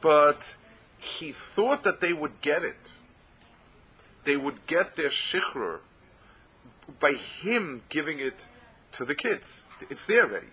But 0.00 0.56
he 0.98 1.32
thought 1.32 1.82
that 1.84 2.00
they 2.00 2.12
would 2.12 2.40
get 2.40 2.62
it. 2.62 2.92
They 4.24 4.36
would 4.36 4.66
get 4.66 4.96
their 4.96 5.10
shikhr 5.10 5.80
by 7.00 7.12
him 7.12 7.82
giving 7.88 8.18
it 8.18 8.46
to 8.92 9.04
the 9.04 9.14
kids. 9.14 9.64
It's 9.90 10.04
there 10.06 10.24
already. 10.24 10.46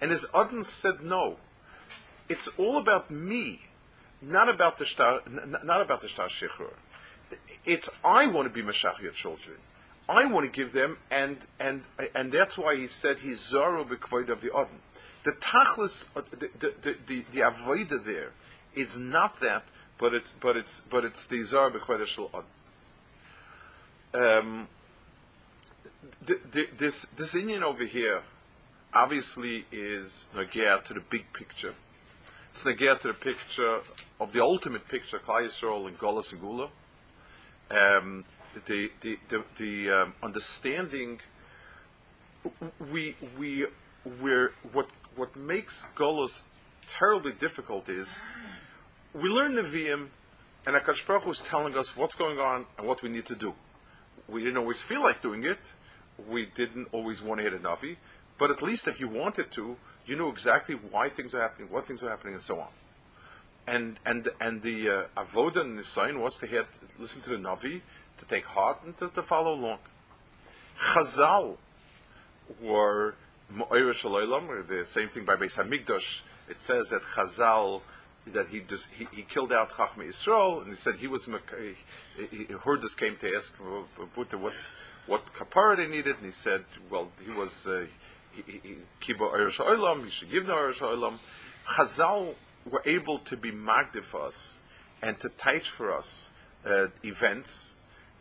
And 0.00 0.10
his 0.10 0.26
Adon 0.34 0.64
said 0.64 1.02
no. 1.02 1.36
It's 2.28 2.48
all 2.58 2.78
about 2.78 3.10
me 3.10 3.60
not 4.26 4.48
about 4.48 4.78
the 4.78 4.86
star, 4.86 5.20
not 5.62 5.82
about 5.82 6.00
the 6.00 6.08
star 6.08 6.28
shichrur. 6.28 6.72
It's 7.64 7.90
I 8.04 8.26
want 8.26 8.46
to 8.46 8.50
be 8.50 8.62
mashach 8.62 9.12
children. 9.12 9.58
I 10.08 10.26
want 10.26 10.46
to 10.46 10.52
give 10.52 10.72
them, 10.72 10.98
and 11.10 11.38
and 11.58 11.82
and 12.14 12.30
that's 12.30 12.58
why 12.58 12.76
he 12.76 12.86
said 12.86 13.18
he's 13.18 13.40
zaro 13.40 13.86
b'kvoid 13.86 14.28
of 14.28 14.40
the 14.40 14.50
odin. 14.50 14.80
The 15.24 15.32
tachlis, 15.32 16.06
uh, 16.14 16.22
the 16.30 16.48
the 16.58 16.74
the, 16.82 16.96
the, 17.06 17.24
the 17.32 17.40
avoida 17.40 18.04
there 18.04 18.32
is 18.74 18.98
not 18.98 19.40
that, 19.40 19.64
but 19.98 20.12
it's 20.14 20.32
but 20.32 20.56
it's 20.56 20.80
but 20.80 21.04
it's 21.04 21.26
the 21.26 21.38
zaro 21.38 21.72
b'kvoid 21.72 22.04
shel 22.06 22.30
odin. 22.34 22.44
Um, 24.14 24.68
this 26.76 27.06
this 27.16 27.34
Inyan 27.34 27.62
over 27.62 27.84
here 27.84 28.22
obviously 28.92 29.64
is 29.72 30.28
nagea 30.34 30.82
to 30.84 30.94
the 30.94 31.00
big 31.00 31.32
picture 31.32 31.74
it's 32.54 32.64
negate 32.64 33.00
to 33.00 33.08
the 33.08 33.14
picture 33.14 33.80
of 34.20 34.32
the 34.32 34.40
ultimate 34.40 34.86
picture, 34.86 35.18
Klal 35.18 35.42
Yisrael 35.42 35.88
and 35.88 35.98
Golas 35.98 36.30
and 36.30 36.40
Gula. 36.40 36.68
Um, 37.68 38.24
the 38.64 38.92
the 39.00 39.18
the, 39.28 39.44
the 39.56 39.90
um, 39.90 40.14
understanding 40.22 41.18
we 42.92 43.16
we 43.36 43.66
we're 44.22 44.52
what 44.72 44.86
what 45.16 45.34
makes 45.34 45.86
Golas 45.96 46.44
terribly 46.86 47.32
difficult 47.32 47.88
is 47.88 48.22
we 49.12 49.28
learn 49.28 49.56
the 49.56 49.62
Nevi'im 49.62 50.06
and 50.64 50.76
Akash 50.76 51.04
Baruch 51.04 51.26
is 51.26 51.40
telling 51.40 51.76
us 51.76 51.96
what's 51.96 52.14
going 52.14 52.38
on 52.38 52.66
and 52.78 52.86
what 52.86 53.02
we 53.02 53.08
need 53.08 53.26
to 53.26 53.34
do. 53.34 53.52
We 54.28 54.44
didn't 54.44 54.58
always 54.58 54.80
feel 54.80 55.02
like 55.02 55.22
doing 55.22 55.42
it. 55.42 55.58
We 56.28 56.46
didn't 56.46 56.88
always 56.92 57.22
want 57.22 57.40
to 57.40 57.44
hit 57.44 57.54
a 57.54 57.58
Navi. 57.58 57.96
But 58.38 58.50
at 58.50 58.62
least 58.62 58.88
if 58.88 58.98
you 58.98 59.08
wanted 59.08 59.50
to, 59.52 59.76
you 60.06 60.16
know 60.16 60.28
exactly 60.28 60.74
why 60.74 61.08
things 61.08 61.34
are 61.34 61.40
happening, 61.40 61.70
what 61.70 61.86
things 61.86 62.02
are 62.02 62.10
happening, 62.10 62.34
and 62.34 62.42
so 62.42 62.60
on. 62.60 62.68
And 63.66 63.98
and 64.04 64.28
and 64.40 64.62
the 64.62 64.90
uh, 64.90 65.04
avoda 65.16 65.60
and 65.60 65.78
the 65.78 65.84
sign 65.84 66.20
was 66.20 66.36
to 66.38 66.46
hear, 66.46 66.66
listen 66.98 67.22
to 67.22 67.30
the 67.30 67.36
navi, 67.36 67.80
to 68.18 68.24
take 68.26 68.44
heart 68.44 68.78
and 68.84 68.96
to, 68.98 69.08
to 69.08 69.22
follow 69.22 69.54
along. 69.54 69.78
Chazal 70.78 71.56
were 72.60 73.14
the 73.48 74.84
same 74.84 75.08
thing 75.08 75.24
by 75.24 75.36
Beis 75.36 75.62
Hamikdash. 75.62 76.22
It 76.48 76.60
says 76.60 76.90
that 76.90 77.02
Chazal 77.02 77.80
that 78.26 78.48
he 78.48 78.60
just 78.60 78.88
he, 78.90 79.06
he 79.12 79.22
killed 79.22 79.52
out 79.52 79.70
Chachmei 79.70 80.08
Yisrael, 80.08 80.62
and 80.62 80.68
he 80.68 80.74
said 80.74 80.96
he 80.96 81.06
was 81.06 81.26
he, 81.26 82.26
he, 82.36 82.44
came 82.96 83.16
to 83.16 83.34
ask 83.34 83.56
Buta 84.16 84.34
what 84.38 84.54
what 85.06 85.32
kapara 85.34 85.76
they 85.76 85.86
needed, 85.86 86.16
and 86.16 86.24
he 86.24 86.30
said, 86.30 86.64
well, 86.90 87.10
he 87.24 87.32
was 87.32 87.66
uh, 87.66 87.86
Kibo 89.00 89.32
Olam, 89.58 90.04
he 90.04 90.10
should 90.10 90.30
give 90.30 90.46
the 90.46 90.54
Eresh 90.54 90.80
Olam. 90.80 91.18
Chazal 91.66 92.34
were 92.70 92.82
able 92.84 93.18
to 93.20 93.36
be 93.36 93.52
magdiv 93.52 94.04
for 94.04 94.22
us 94.22 94.58
and 95.02 95.18
to 95.20 95.28
teach 95.28 95.68
for 95.70 95.92
us 95.92 96.30
uh, 96.64 96.86
events, 97.02 97.74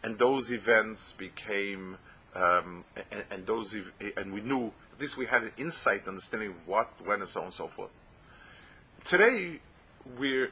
and 0.03 0.17
those 0.17 0.51
events 0.51 1.13
became, 1.13 1.97
um, 2.35 2.83
and, 3.11 3.23
and, 3.31 3.45
those, 3.45 3.75
ev- 3.75 3.93
and 4.17 4.33
we 4.33 4.41
knew, 4.41 4.71
at 4.93 4.99
least 4.99 5.17
we 5.17 5.25
had 5.25 5.43
an 5.43 5.51
insight, 5.57 6.07
understanding 6.07 6.49
of 6.49 6.67
what, 6.67 6.89
when, 7.05 7.21
and 7.21 7.29
so 7.29 7.39
on 7.39 7.45
and 7.45 7.53
so 7.53 7.67
forth. 7.67 7.91
Today, 9.05 9.59
we're 10.17 10.51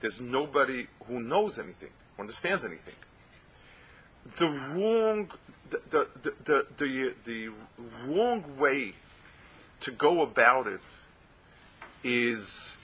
There's 0.00 0.20
nobody 0.20 0.86
who 1.06 1.20
knows 1.20 1.58
anything, 1.58 1.90
understands 2.18 2.64
anything. 2.64 2.94
The 4.36 4.46
wrong 4.46 5.30
the, 5.70 5.80
the, 5.90 6.32
the, 6.44 6.66
the, 6.76 7.14
the 7.24 7.50
wrong 8.06 8.44
way 8.58 8.94
to 9.80 9.90
go 9.90 10.22
about 10.22 10.66
it 10.66 10.80
is 12.02 12.76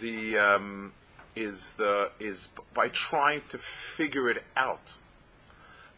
the 0.00 0.38
um, 0.38 0.92
is 1.34 1.72
the 1.72 2.10
is 2.18 2.48
by 2.74 2.88
trying 2.88 3.42
to 3.50 3.58
figure 3.58 4.30
it 4.30 4.42
out. 4.56 4.94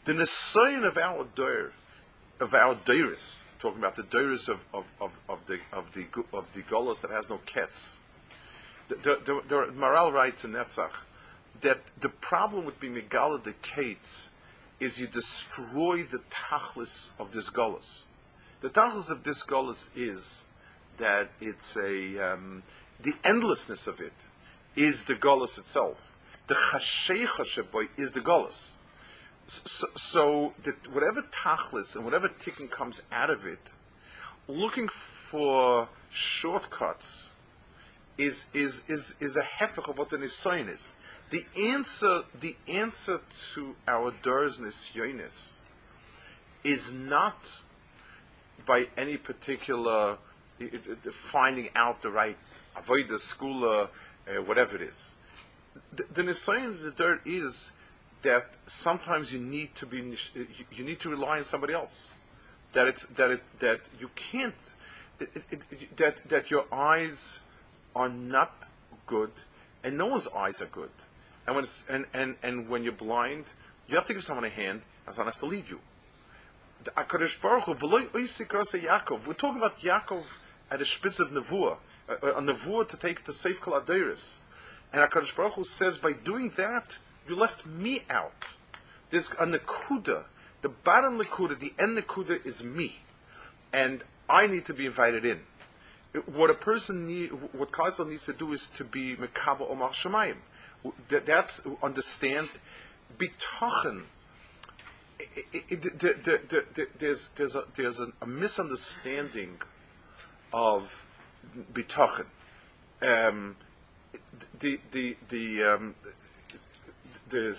The 0.05 0.12
nesayin 0.12 0.87
of 0.87 0.96
our 0.96 1.27
dir, 1.35 1.72
of 2.40 2.55
our 2.55 2.74
diris, 2.74 3.42
talking 3.59 3.79
about 3.79 3.96
the 3.96 4.05
diris 4.05 4.48
of, 4.48 4.61
of, 4.72 4.85
of, 5.01 5.12
of, 5.29 5.46
the 5.46 5.59
of 5.72 5.92
the 5.94 6.07
of 6.33 6.53
the 6.55 6.62
golos 6.62 7.01
that 7.03 7.11
has 7.11 7.29
no 7.29 7.38
kets. 7.46 7.96
The, 8.88 8.94
the, 8.94 9.18
the, 9.24 9.42
the 9.46 9.72
Maharal 9.72 10.12
writes 10.12 10.44
in 10.44 10.53
Netzach 10.53 10.92
that 11.61 11.81
the 12.01 12.09
problem 12.09 12.64
with 12.64 12.79
being 12.81 12.94
megala 12.94 13.42
the 13.42 13.55
kates 13.62 14.31
is 14.81 15.01
you 15.01 15.07
destroy 15.07 16.05
the 16.05 16.21
tachlis 16.31 17.11
of 17.18 17.33
this 17.33 17.51
gullus. 17.51 18.05
The 18.61 18.71
tachlis 18.71 19.11
of 19.11 19.25
this 19.25 19.42
gullus 19.44 19.90
is 19.97 20.44
that 20.99 21.31
it's 21.40 21.77
a 21.77 22.33
um, 22.33 22.62
the 23.01 23.14
endlessness 23.25 23.87
of 23.87 24.01
it 24.01 24.12
is 24.77 25.05
the 25.05 25.14
gullus 25.14 25.59
itself. 25.59 26.12
The 26.47 26.55
chashecha 26.55 27.44
sheboy 27.44 27.88
is 27.97 28.12
the 28.12 28.21
gullus. 28.21 28.75
So, 29.47 29.87
so 29.97 30.55
that 30.64 30.92
whatever 30.92 31.23
tachlis 31.23 31.97
and 31.97 32.05
whatever 32.05 32.29
ticking 32.29 32.68
comes 32.68 33.03
out 33.11 33.31
of 33.31 33.47
it, 33.47 33.73
looking 34.47 34.88
for 34.88 35.88
shortcuts 36.11 37.31
is 38.16 38.47
is 38.53 38.83
is 38.88 39.14
is 39.21 39.37
a 39.37 39.42
hefech 39.42 39.88
of 39.88 39.99
what 39.99 40.11
the 40.11 40.18
nisayin 40.18 40.68
is. 40.68 40.92
The 41.31 41.45
answer, 41.57 42.23
the 42.41 42.57
answer 42.67 43.21
to 43.55 43.77
our 43.87 44.12
Durs 44.12 44.59
Nisyonis 44.61 45.59
is 46.64 46.93
not 46.93 47.37
by 48.64 48.88
any 48.97 49.17
particular 49.17 50.19
finding 51.12 51.69
out 51.77 52.03
the 52.03 52.11
right 52.11 52.37
avoid 52.79 53.09
the 53.09 53.17
skula, 53.17 53.88
uh, 54.29 54.43
whatever 54.43 54.77
it 54.77 54.83
is. 54.83 55.14
The, 55.93 56.05
the 56.14 56.23
Nisayon 56.23 56.75
of 56.75 56.83
the 56.83 56.91
dirt 56.91 57.21
is 57.27 57.73
that 58.23 58.55
sometimes 58.67 59.33
you 59.33 59.41
need 59.41 59.75
to 59.77 59.87
be 59.87 60.17
you 60.73 60.85
need 60.85 61.01
to 61.01 61.09
rely 61.09 61.38
on 61.38 61.45
somebody 61.45 61.73
else. 61.73 62.17
That 62.73 62.88
it's 62.88 63.07
that 63.07 63.31
it 63.31 63.43
that 63.61 63.81
you 64.01 64.11
can't 64.14 64.55
that 65.97 66.29
that 66.29 66.51
your 66.51 66.64
eyes 66.73 67.41
are 67.95 68.09
not 68.09 68.69
good 69.07 69.31
and 69.85 69.97
no 69.97 70.07
one's 70.07 70.29
eyes 70.29 70.61
are 70.62 70.67
good. 70.67 70.91
And 71.49 71.57
when, 71.57 71.65
and, 71.89 72.05
and, 72.13 72.37
and 72.43 72.69
when 72.69 72.85
you're 72.85 72.93
blind, 72.93 73.47
You 73.89 73.97
have 73.97 74.05
to 74.07 74.13
give 74.13 74.23
someone 74.23 74.45
a 74.45 74.51
hand, 74.51 74.83
and 75.07 75.15
someone 75.15 75.33
has 75.33 75.39
to 75.39 75.47
lead 75.47 75.65
you. 75.69 75.81
We're 76.85 76.93
talking 76.93 77.27
about 79.57 79.81
Yaakov 79.81 80.25
at 80.71 80.79
the 80.79 80.85
spitz 80.85 81.21
of 81.21 81.31
Nevuah, 81.31 81.79
uh, 82.09 82.13
uh, 82.13 82.17
a, 82.23 82.39
a 82.39 82.43
Nevuah 82.43 82.87
to 82.89 82.97
take 82.99 83.25
to 83.25 83.33
Seif 83.33 83.61
Kol 83.61 83.81
Adeiris. 83.81 84.41
And 84.93 85.03
HaKadosh 85.03 85.35
Baruch 85.35 85.55
Hu 85.55 85.65
says, 85.65 85.97
by 85.97 86.13
doing 86.13 86.53
that, 86.59 86.99
you 87.27 87.35
left 87.35 87.65
me 87.65 88.03
out. 88.11 88.45
There's 89.09 89.31
a 89.33 89.47
Nakuda. 89.47 90.25
The 90.61 90.69
bottom 90.69 91.19
Nakuda, 91.19 91.59
the 91.59 91.73
end 91.79 91.97
Nakuda 91.97 92.45
is 92.45 92.63
me. 92.63 92.97
And 93.73 94.05
I 94.29 94.47
need 94.47 94.67
to 94.67 94.75
be 94.75 94.85
invited 94.85 95.25
in. 95.25 95.41
What 96.27 96.51
a 96.51 96.55
person 96.55 97.07
need, 97.07 97.31
what 97.53 97.71
Kaisel 97.73 98.09
needs 98.09 98.27
to 98.27 98.35
do 98.35 98.53
is 98.53 98.69
to 98.77 98.85
be 98.85 99.17
Mekaba 99.17 99.71
Omar 99.71 99.91
Shemayim. 99.91 100.37
That, 101.09 101.27
that's 101.27 101.61
understand 101.83 102.49
bitochen. 103.19 104.05
There's 106.99 107.29
there's 107.29 107.57
a, 107.57 107.64
there's 107.75 108.01
a, 108.01 108.12
a 108.23 108.27
misunderstanding 108.27 109.61
of 110.53 111.07
bitochen. 111.73 112.27
Um, 113.03 113.57
the 114.61 114.81
the 114.93 115.17
the 115.29 115.62
um, 115.64 115.95
the, 117.29 117.59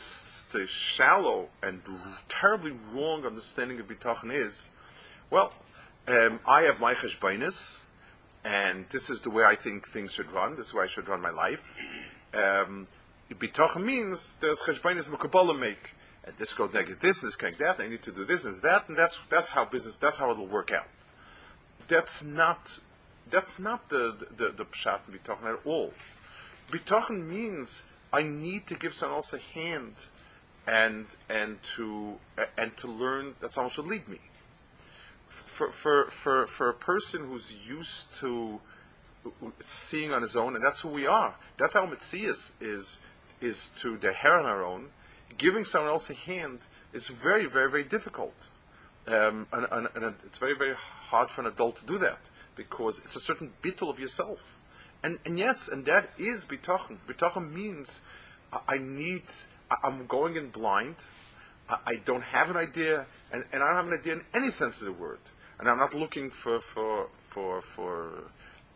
the 0.52 0.68
shallow 0.68 1.50
and 1.62 1.82
terribly 2.28 2.74
wrong 2.92 3.26
understanding 3.26 3.80
of 3.80 3.88
bitachon 3.88 4.34
is, 4.34 4.70
well, 5.30 5.54
um, 6.08 6.40
I 6.46 6.64
have 6.64 6.80
my 6.80 6.96
cheshbainis, 6.96 7.82
and 8.44 8.86
this 8.90 9.10
is 9.10 9.22
the 9.22 9.30
way 9.30 9.44
I 9.44 9.56
think 9.56 9.88
things 9.90 10.12
should 10.12 10.32
run. 10.32 10.56
This 10.56 10.68
is 10.68 10.72
the 10.72 10.80
way 10.80 10.84
I 10.86 10.88
should 10.88 11.08
run 11.08 11.22
my 11.22 11.30
life. 11.30 11.64
Um, 12.34 12.88
bitachon 13.36 13.84
means 13.84 14.38
there's 14.42 14.62
cheshbainis 14.62 15.10
mekabala 15.10 15.58
make, 15.58 15.96
and 16.24 16.36
this 16.38 16.54
goes 16.54 16.74
negative 16.74 17.00
this, 17.00 17.22
and 17.22 17.28
this 17.28 17.36
can 17.36 17.54
that. 17.60 17.80
I 17.80 17.88
need 17.88 18.04
to 18.04 18.12
do 18.12 18.26
this 18.26 18.44
and 18.44 18.62
that, 18.62 18.88
and 18.90 18.98
that's 18.98 19.20
that's 19.30 19.50
how 19.50 19.66
business. 19.66 19.98
That's 19.98 20.18
how 20.18 20.32
it'll 20.32 20.48
work 20.48 20.72
out. 20.72 20.88
That's 21.88 22.24
not 22.24 22.80
that's 23.30 23.60
not 23.60 23.90
the 23.90 24.16
the, 24.38 24.50
the 24.50 24.66
pshat 24.66 25.00
bitachon 25.12 25.54
at 25.54 25.60
all. 25.66 25.94
Bitachon 26.72 27.28
means 27.28 27.84
I 28.12 28.24
need 28.24 28.68
to 28.68 28.76
give 28.76 28.94
someone 28.94 29.18
else 29.18 29.34
a 29.34 29.40
hand 29.40 29.96
and 30.68 31.06
and 31.30 31.62
to 31.76 32.16
and 32.58 32.76
to 32.78 32.88
learn 32.88 33.36
that 33.42 33.54
someone 33.54 33.72
should 33.72 33.88
lead 33.88 34.08
me. 34.08 34.20
For 35.28 35.70
for 35.70 36.06
for 36.06 36.48
for 36.48 36.70
a 36.70 36.74
person 36.74 37.28
who's 37.28 37.54
used 37.54 38.16
to 38.20 38.60
seeing 39.60 40.12
on 40.12 40.22
his 40.22 40.38
own, 40.38 40.56
and 40.56 40.64
that's 40.64 40.82
who 40.82 40.90
we 40.90 41.06
are. 41.06 41.36
That's 41.58 41.76
how 41.76 41.86
Mitzias 41.86 42.52
is 42.62 43.00
is 43.00 43.00
to 43.42 43.98
the 43.98 44.14
hair 44.14 44.34
on 44.40 44.46
our 44.46 44.64
own. 44.64 44.90
Giving 45.38 45.66
someone 45.66 45.92
else 45.92 46.10
a 46.10 46.14
hand 46.14 46.60
is 46.94 47.08
very 47.08 47.46
very 47.46 47.70
very 47.70 47.84
difficult, 47.84 48.36
um, 49.08 49.48
and, 49.54 49.68
and, 49.72 49.88
and 49.96 50.16
it's 50.26 50.38
very 50.38 50.56
very 50.56 50.76
hard 50.76 51.30
for 51.32 51.42
an 51.42 51.48
adult 51.48 51.78
to 51.78 51.86
do 51.86 51.98
that 52.00 52.20
because 52.56 53.00
it's 53.00 53.16
a 53.16 53.22
certain 53.22 53.54
bittul 53.64 53.90
of 53.90 54.00
yourself. 54.00 54.58
And, 55.02 55.18
and 55.26 55.40
yes, 55.40 55.70
and 55.70 55.86
that 55.86 56.10
is 56.18 56.44
bitachon. 56.44 56.98
Bitachon 57.08 57.54
means 57.54 58.02
I, 58.52 58.60
I 58.68 58.78
need, 58.78 59.24
I, 59.72 59.88
am 59.88 60.08
going 60.08 60.36
in 60.36 60.50
blind. 60.50 60.96
I, 61.70 61.78
I, 61.86 61.96
don't 61.96 62.24
have 62.24 62.50
an 62.50 62.58
idea, 62.58 63.06
and, 63.32 63.46
and 63.54 63.64
I 63.64 63.68
don't 63.68 63.76
have 63.78 63.88
an 63.88 64.00
idea 64.00 64.14
in 64.14 64.22
any 64.34 64.50
sense 64.50 64.82
of 64.82 64.88
the 64.88 64.92
word. 64.92 65.20
And 65.58 65.70
I'm 65.70 65.78
not 65.78 65.94
looking 65.94 66.30
for 66.32 66.60
for 66.60 67.08
for 67.30 67.62
for 67.62 68.24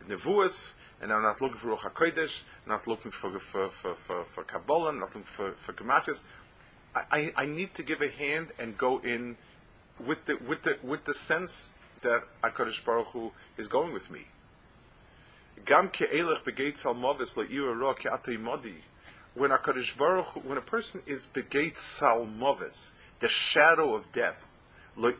nevuas, 0.08 0.74
and 1.00 1.12
I'm 1.12 1.22
not 1.22 1.40
looking 1.40 1.58
for 1.58 1.68
Ruach 1.68 1.92
Hakodesh. 1.92 2.42
Not 2.66 2.86
looking 2.86 3.10
for 3.10 3.38
for 3.38 3.68
for 3.68 3.94
for, 3.94 4.24
for 4.24 4.44
Kabbalah. 4.44 4.92
Not 4.92 5.00
looking 5.00 5.22
for 5.22 5.52
for 5.52 5.72
Gemachis. 5.72 6.24
I, 6.94 7.32
I 7.36 7.46
need 7.46 7.74
to 7.74 7.82
give 7.82 8.00
a 8.02 8.08
hand 8.08 8.52
and 8.58 8.78
go 8.78 8.98
in 8.98 9.36
with 9.98 10.24
the 10.26 10.36
with 10.36 10.62
the 10.62 10.78
with 10.82 11.04
the 11.04 11.14
sense 11.14 11.74
that 12.02 12.22
Hakadosh 12.42 12.84
Baruch 12.84 13.08
Hu 13.08 13.32
is 13.56 13.66
going 13.68 13.92
with 13.92 14.10
me. 14.10 14.26
Gam. 15.64 15.90
When 19.34 19.50
a 19.50 19.58
Baruch 19.98 20.26
Hu, 20.26 20.40
when 20.40 20.58
a 20.58 20.60
person 20.60 21.02
is 21.06 21.26
begeit 21.26 21.74
salmovis, 21.74 22.90
the 23.20 23.28
shadow 23.28 23.94
of 23.94 24.12
death, 24.12 24.36
when 24.94 25.14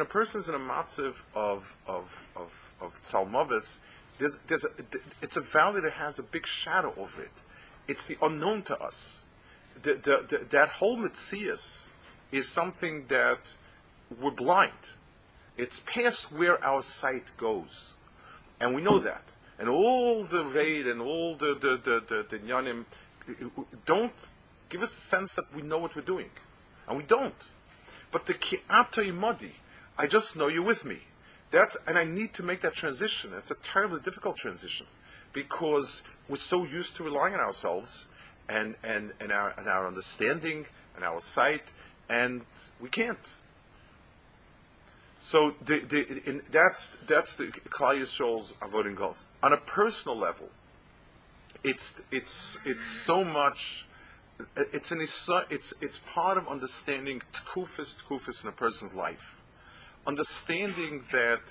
a 0.00 0.04
person 0.04 0.38
is 0.38 0.48
in 0.48 0.54
a 0.54 0.58
matziv 0.58 1.14
of 1.34 1.76
of 1.86 2.28
of 2.36 2.72
of 2.80 3.00
salmovis, 3.02 3.78
there's 4.18 4.38
there's 4.46 4.64
a, 4.64 4.70
it's 5.22 5.36
a 5.36 5.40
valley 5.40 5.80
that 5.80 5.92
has 5.92 6.18
a 6.18 6.22
big 6.22 6.46
shadow 6.46 6.92
over 6.96 7.22
it. 7.22 7.30
It's 7.86 8.04
the 8.04 8.18
unknown 8.20 8.62
to 8.64 8.78
us. 8.78 9.24
The, 9.82 9.94
the, 9.94 10.26
the, 10.28 10.44
that 10.50 10.68
whole 10.68 10.98
mitzias 10.98 11.86
is 12.32 12.48
something 12.48 13.06
that 13.08 13.38
we're 14.20 14.30
blind. 14.30 14.72
It's 15.56 15.80
past 15.80 16.30
where 16.32 16.62
our 16.64 16.82
sight 16.82 17.32
goes. 17.36 17.94
And 18.60 18.74
we 18.74 18.82
know 18.82 18.98
that. 18.98 19.22
And 19.58 19.68
all 19.68 20.24
the 20.24 20.44
raid 20.44 20.86
and 20.86 21.00
all 21.00 21.36
the, 21.36 21.54
the, 21.54 21.80
the, 21.82 22.02
the, 22.06 22.26
the 22.28 22.38
nyanim 22.38 22.84
don't 23.86 24.12
give 24.68 24.82
us 24.82 24.92
the 24.92 25.00
sense 25.00 25.34
that 25.34 25.52
we 25.54 25.62
know 25.62 25.78
what 25.78 25.96
we're 25.96 26.02
doing. 26.02 26.30
And 26.86 26.96
we 26.96 27.02
don't. 27.02 27.50
But 28.10 28.26
the 28.26 28.34
ki'ata 28.34 29.02
imadi, 29.04 29.52
I 29.96 30.06
just 30.06 30.36
know 30.36 30.48
you're 30.48 30.62
with 30.62 30.84
me. 30.84 30.98
That's, 31.50 31.76
and 31.86 31.96
I 31.96 32.04
need 32.04 32.34
to 32.34 32.42
make 32.42 32.60
that 32.60 32.74
transition. 32.74 33.32
It's 33.34 33.50
a 33.50 33.56
terribly 33.56 34.00
difficult 34.00 34.36
transition 34.36 34.86
because 35.32 36.02
we're 36.28 36.36
so 36.36 36.64
used 36.64 36.96
to 36.96 37.04
relying 37.04 37.34
on 37.34 37.40
ourselves 37.40 38.08
and, 38.48 38.74
and, 38.82 39.12
and, 39.20 39.32
our, 39.32 39.54
and 39.56 39.66
our 39.68 39.86
understanding 39.86 40.66
and 40.94 41.04
our 41.04 41.20
sight, 41.20 41.62
and 42.08 42.42
we 42.80 42.88
can't. 42.88 43.38
So 45.18 45.54
the, 45.64 45.80
the, 45.80 46.22
in, 46.26 46.42
that's 46.50 46.96
that's 47.08 47.34
the 47.34 47.46
Klal 47.46 47.98
Yisrael's 47.98 48.54
avoiding 48.62 48.94
goals. 48.94 49.26
On 49.42 49.52
a 49.52 49.56
personal 49.56 50.16
level, 50.16 50.48
it's 51.64 52.00
it's 52.12 52.56
it's 52.64 52.84
so 52.84 53.24
much. 53.24 53.86
It's 54.56 54.92
an 54.92 55.00
it's 55.00 55.74
it's 55.80 55.98
part 55.98 56.38
of 56.38 56.46
understanding 56.46 57.20
tkufis 57.32 58.00
tkufis 58.00 58.44
in 58.44 58.48
a 58.48 58.52
person's 58.52 58.94
life, 58.94 59.34
understanding 60.08 61.04
that, 61.12 61.42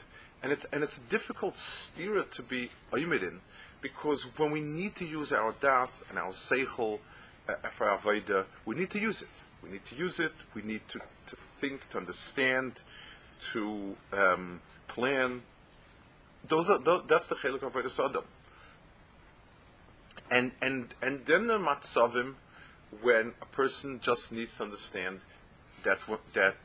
and 0.42 0.52
it's 0.52 0.66
and 0.74 0.84
it's 0.84 0.98
a 0.98 1.02
difficult 1.02 1.54
stira 1.56 2.30
to 2.32 2.42
be 2.42 2.72
in, 2.92 3.40
because 3.82 4.24
when 4.38 4.52
we 4.52 4.60
need 4.60 4.96
to 4.96 5.06
use 5.06 5.32
our 5.32 5.54
das 5.62 6.04
and 6.10 6.18
our 6.18 6.32
seichel 6.32 7.00
uh, 7.48 7.54
for 7.70 7.88
our 7.88 8.00
avodah, 8.00 8.46
we 8.66 8.76
need 8.76 8.90
to 8.90 9.00
use 9.00 9.22
it. 9.22 9.30
We 9.64 9.70
need 9.70 9.86
to 9.86 9.96
use 9.96 10.20
it. 10.20 10.34
We 10.56 10.64
need 10.64 10.82
to, 10.90 11.00
to 11.28 11.38
think, 11.62 11.88
to 11.92 11.98
understand 12.00 12.74
to 13.54 13.96
um, 14.12 14.62
plan. 14.88 15.44
Those 16.48 16.70
are 16.70 16.80
that's 17.08 17.28
the 17.28 17.36
chelik 17.36 17.62
of 17.62 17.76
Adam. 17.76 18.24
And 20.32 20.52
and 20.62 20.94
and 21.02 21.26
then 21.26 21.48
the 21.48 21.60
matzavim 21.60 22.34
when 23.02 23.34
a 23.42 23.46
person 23.46 24.00
just 24.02 24.32
needs 24.32 24.58
to 24.58 24.64
understand 24.64 25.20
that 25.84 26.00
that 26.34 26.56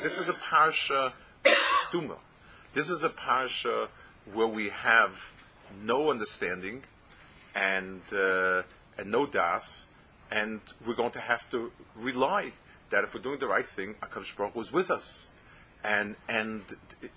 this 0.00 0.18
is 0.18 0.28
a 0.28 0.34
parsha 0.34 1.12
stuma. 1.44 2.16
This 2.74 2.90
is 2.90 3.04
a 3.04 3.10
parsha 3.10 3.88
where 4.32 4.46
we 4.46 4.68
have 4.70 5.12
no 5.82 6.10
understanding 6.10 6.82
and 7.54 8.00
uh, 8.12 8.62
and 8.98 9.10
no 9.10 9.26
das, 9.26 9.86
and 10.30 10.60
we're 10.86 10.94
going 10.94 11.12
to 11.12 11.20
have 11.20 11.48
to 11.50 11.72
rely 11.96 12.52
that 12.90 13.04
if 13.04 13.14
we're 13.14 13.20
doing 13.20 13.38
the 13.38 13.48
right 13.48 13.68
thing, 13.68 13.94
Hakadosh 14.02 14.36
Baruch 14.36 14.56
is 14.56 14.72
with 14.72 14.90
us 14.90 15.28
and 15.84 16.14
and 16.28 16.62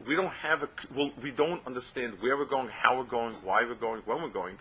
we 0.05 0.15
don't 0.15 0.33
have 0.33 0.63
a 0.63 0.69
well, 0.95 1.11
we 1.21 1.31
don't 1.31 1.65
understand 1.67 2.13
where 2.21 2.37
we're 2.37 2.45
going, 2.45 2.67
how 2.69 2.97
we're 2.97 3.03
going, 3.03 3.35
why 3.43 3.63
we're 3.63 3.75
going, 3.75 4.01
when 4.05 4.21
we're 4.21 4.29
going, 4.29 4.57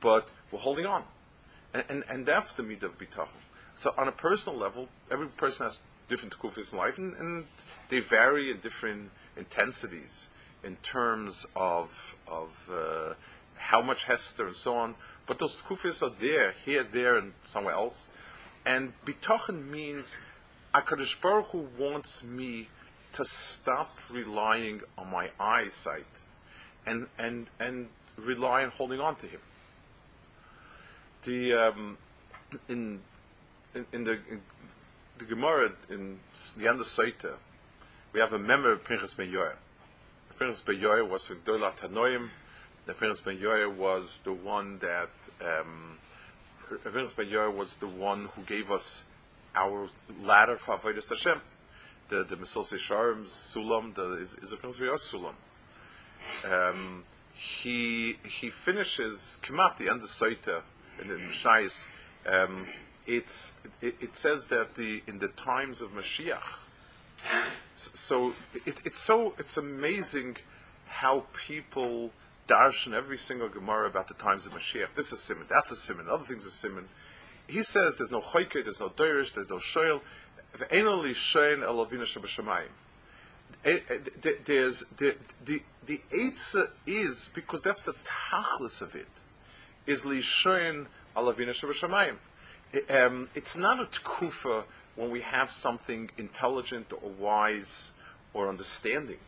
but 0.00 0.28
we're 0.50 0.58
holding 0.58 0.86
on, 0.86 1.04
and 1.72 1.84
and, 1.88 2.04
and 2.08 2.26
that's 2.26 2.54
the 2.54 2.62
midah 2.62 2.84
of 2.84 2.98
bitachon. 2.98 3.28
So 3.74 3.92
on 3.98 4.08
a 4.08 4.12
personal 4.12 4.58
level, 4.58 4.88
every 5.10 5.26
person 5.28 5.66
has 5.66 5.80
different 6.08 6.38
kufis 6.38 6.72
in 6.72 6.78
life, 6.78 6.98
and, 6.98 7.14
and 7.14 7.46
they 7.88 8.00
vary 8.00 8.50
in 8.50 8.58
different 8.58 9.10
intensities 9.36 10.28
in 10.62 10.76
terms 10.76 11.46
of 11.54 11.90
of 12.26 12.50
uh, 12.72 13.14
how 13.56 13.82
much 13.82 14.04
hester 14.04 14.46
and 14.46 14.56
so 14.56 14.76
on. 14.76 14.94
But 15.26 15.38
those 15.38 15.56
kufis 15.56 16.02
are 16.02 16.14
there, 16.20 16.54
here, 16.64 16.82
there, 16.82 17.16
and 17.16 17.32
somewhere 17.44 17.74
else. 17.74 18.08
And 18.66 18.92
bitachon 19.04 19.70
means 19.70 20.18
Hakadosh 20.74 21.20
Baruch 21.20 21.48
Hu 21.48 21.68
wants 21.78 22.24
me 22.24 22.68
to 23.12 23.24
stop 23.24 23.96
relying 24.10 24.80
on 24.98 25.10
my 25.10 25.30
eyesight 25.38 26.06
and 26.86 27.06
and 27.18 27.46
and 27.60 27.88
rely 28.16 28.64
on 28.64 28.70
holding 28.70 29.00
on 29.00 29.16
to 29.16 29.26
him. 29.26 29.40
The 31.24 31.54
um, 31.54 31.98
in, 32.68 33.00
in, 33.74 33.86
in 33.92 34.04
the 34.04 34.18
the 35.24 35.34
Gemara 35.34 35.72
in 35.88 36.18
the 36.58 36.68
end 36.68 36.80
of 36.80 36.86
Saita, 36.86 37.34
we 38.12 38.20
have 38.20 38.32
a 38.32 38.38
member 38.38 38.72
of 38.72 38.84
Pinchas 38.84 39.14
Ben 39.14 39.30
Yoel. 39.30 39.54
Pinchas 40.38 40.60
Ben 40.60 40.76
Yoel 40.76 41.08
was 41.08 41.30
in 41.30 41.38
Dola 41.38 41.74
Tanoim. 41.76 42.28
The 42.86 42.92
Pinchas 42.92 43.22
Ben 43.22 43.38
Yoel 43.38 43.74
was 43.74 44.18
the 44.24 44.32
one 44.32 44.78
that 44.80 45.08
um, 45.40 45.98
Rebbeinu 46.70 47.16
Bayer 47.16 47.50
was 47.50 47.76
the 47.76 47.86
one 47.86 48.28
who 48.34 48.42
gave 48.42 48.70
us 48.70 49.04
our 49.54 49.88
ladder 50.22 50.56
for 50.56 50.76
Avodah 50.76 51.08
Hashem. 51.08 51.40
The 52.08 52.24
the 52.24 52.36
Mesil 52.36 52.64
Sharm 52.74 53.24
Sulam 53.24 53.94
the 53.94 54.14
is 54.14 54.34
is 54.34 54.52
Rebbeinu 54.52 54.80
Bayer 54.80 54.96
Sulam. 54.96 55.34
Um, 56.44 57.04
he 57.32 58.18
he 58.24 58.50
finishes 58.50 59.38
Kemat 59.42 59.78
the 59.78 59.88
end 59.88 60.02
of 60.02 60.08
Soita 60.08 60.62
in 61.00 61.08
the 61.08 61.14
Mishais. 61.14 61.86
Um, 62.26 62.66
it's 63.06 63.54
it, 63.80 63.96
it, 64.00 64.16
says 64.16 64.46
that 64.48 64.74
the 64.76 65.02
in 65.06 65.18
the 65.18 65.28
times 65.28 65.80
of 65.82 65.90
Mashiach. 65.90 66.58
So 67.74 68.32
it, 68.66 68.76
it's 68.84 68.98
so 68.98 69.34
it's 69.38 69.56
amazing 69.56 70.36
how 70.86 71.24
people 71.46 72.10
darshan 72.48 72.92
every 72.92 73.18
single 73.18 73.48
Gemara 73.48 73.86
about 73.88 74.08
the 74.08 74.14
times 74.14 74.46
of 74.46 74.52
Mashiach. 74.52 74.94
This 74.94 75.12
is 75.12 75.20
simon, 75.20 75.46
that's 75.48 75.70
a 75.70 75.76
simon, 75.76 76.08
other 76.08 76.24
things 76.24 76.46
are 76.46 76.50
simon. 76.50 76.88
He 77.46 77.62
says 77.62 77.98
there's 77.98 78.10
no 78.10 78.20
choike, 78.20 78.52
there's 78.52 78.80
no 78.80 78.88
derish, 78.88 79.34
there's 79.34 79.50
no 79.50 79.58
eh, 83.64 83.78
there's 84.44 84.84
the 84.96 85.16
the 85.44 85.62
the 85.86 86.00
eitzah 86.12 86.70
is 86.86 87.30
because 87.34 87.62
that's 87.62 87.82
the 87.82 87.94
tachlis 88.04 88.80
of 88.80 88.94
it 88.94 89.06
is 89.86 90.02
lishoin 90.02 90.86
alavina 91.16 91.50
shabashamayim. 91.50 92.16
Um, 92.88 93.28
it's 93.34 93.56
not 93.56 93.80
a 93.80 93.84
tkufa 93.84 94.64
when 94.96 95.10
we 95.10 95.20
have 95.20 95.50
something 95.50 96.10
intelligent 96.18 96.92
or 96.92 97.10
wise 97.10 97.92
or 98.32 98.48
understanding. 98.48 99.18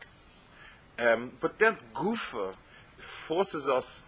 Um, 0.99 1.33
but 1.39 1.59
that 1.59 1.93
gufa 1.93 2.55
forces 2.97 3.67
us 3.67 4.03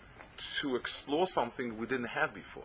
to 0.62 0.76
explore 0.76 1.28
something 1.28 1.78
we 1.78 1.86
didn't 1.86 2.08
have 2.08 2.34
before. 2.34 2.64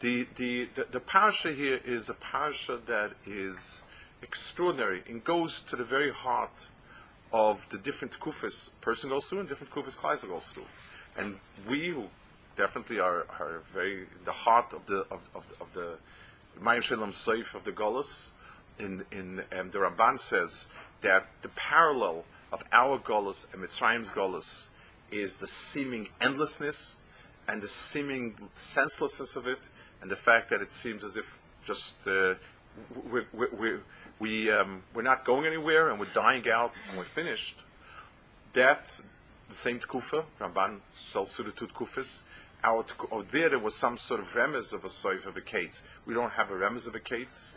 The, 0.00 0.26
the, 0.36 0.68
the, 0.74 0.86
the 0.90 1.00
parasha 1.00 1.52
here 1.52 1.80
is 1.84 2.10
a 2.10 2.14
parasha 2.14 2.80
that 2.86 3.12
is 3.26 3.82
extraordinary 4.22 5.02
and 5.08 5.22
goes 5.22 5.60
to 5.60 5.76
the 5.76 5.84
very 5.84 6.12
heart 6.12 6.68
of 7.32 7.66
the 7.70 7.78
different 7.78 8.18
kufis 8.20 8.70
person 8.80 9.10
goes 9.10 9.26
through 9.26 9.40
and 9.40 9.48
different 9.48 9.72
kufis 9.72 9.96
Kleiser 9.96 10.28
goes 10.28 10.46
through. 10.46 10.66
And 11.16 11.38
we 11.68 11.88
who 11.88 12.04
definitely 12.56 13.00
are, 13.00 13.26
are 13.38 13.62
very 13.72 14.06
the 14.24 14.32
heart 14.32 14.72
of 14.72 14.86
the 14.86 15.00
of, 15.10 15.20
of, 15.34 15.44
of 15.60 15.72
the 15.74 15.96
Mayim 16.60 16.82
Shalom 16.82 17.12
Seif 17.12 17.54
of 17.54 17.64
the 17.64 17.72
Golas. 17.72 18.30
In 18.78 19.04
in 19.12 19.42
um, 19.58 19.70
the 19.70 19.78
Ramban 19.78 20.20
says 20.20 20.66
that 21.00 21.26
the 21.42 21.48
parallel 21.50 22.24
of 22.52 22.62
our 22.72 22.98
Golas 22.98 23.52
and 23.52 23.62
Mitzrayim's 23.62 24.10
Golas 24.10 24.68
is 25.10 25.36
the 25.36 25.46
seeming 25.46 26.08
endlessness 26.20 26.96
and 27.48 27.62
the 27.62 27.68
seeming 27.68 28.34
senselessness 28.54 29.36
of 29.36 29.46
it, 29.46 29.60
and 30.02 30.10
the 30.10 30.16
fact 30.16 30.50
that 30.50 30.60
it 30.60 30.70
seems 30.70 31.04
as 31.04 31.16
if 31.16 31.40
just 31.64 31.94
uh, 32.06 32.34
we, 33.10 33.22
we, 33.32 33.46
we, 33.58 33.78
we, 34.18 34.50
um, 34.50 34.82
we're 34.94 35.02
not 35.02 35.24
going 35.24 35.46
anywhere 35.46 35.90
and 35.90 35.98
we're 35.98 36.06
dying 36.06 36.48
out 36.48 36.72
and 36.88 36.98
we're 36.98 37.04
finished. 37.04 37.58
That's 38.52 39.02
the 39.48 39.54
same 39.54 39.80
tkufa, 39.80 40.24
Ramban 40.40 40.80
sells 40.94 41.36
Sudatut 41.36 41.72
kufis. 41.72 42.22
Our 42.64 42.84
oh, 43.12 43.22
there 43.22 43.48
there 43.50 43.58
was 43.58 43.76
some 43.76 43.98
sort 43.98 44.20
of 44.20 44.28
remez 44.32 44.72
of 44.72 44.84
a 44.84 44.88
soif 44.88 45.26
of 45.26 45.36
a 45.36 45.40
kates. 45.40 45.82
We 46.04 46.14
don't 46.14 46.32
have 46.32 46.50
a 46.50 46.54
remez 46.54 46.86
of 46.86 46.94
a 46.94 47.00
kates. 47.00 47.56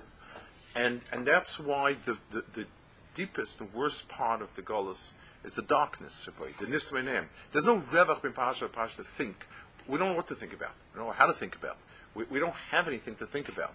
And, 0.76 1.02
and 1.12 1.26
that's 1.26 1.60
why 1.60 1.96
the, 2.06 2.18
the, 2.32 2.44
the 2.54 2.66
deepest 3.16 3.60
and 3.60 3.74
worst 3.74 4.08
part 4.08 4.42
of 4.42 4.54
the 4.56 4.62
Golas 4.62 5.14
is 5.44 5.54
the 5.54 5.62
darkness, 5.62 6.28
the 6.60 6.66
nismenem. 6.66 7.26
There's 7.52 7.66
no 7.66 7.80
revach 7.80 8.22
bin 8.22 8.34
pasha 8.34 8.68
pasha 8.68 8.98
to 8.98 9.04
think. 9.04 9.48
We 9.88 9.98
don't 9.98 10.10
know 10.10 10.16
what 10.16 10.28
to 10.28 10.36
think 10.36 10.54
about. 10.54 10.72
We 10.94 11.00
don't 11.00 11.08
know 11.08 11.14
how 11.14 11.26
to 11.26 11.34
think 11.34 11.56
about. 11.56 11.78
We, 12.14 12.26
we 12.26 12.40
don't 12.40 12.56
have 12.72 12.88
anything 12.88 13.16
to 13.16 13.26
think 13.26 13.50
about. 13.50 13.74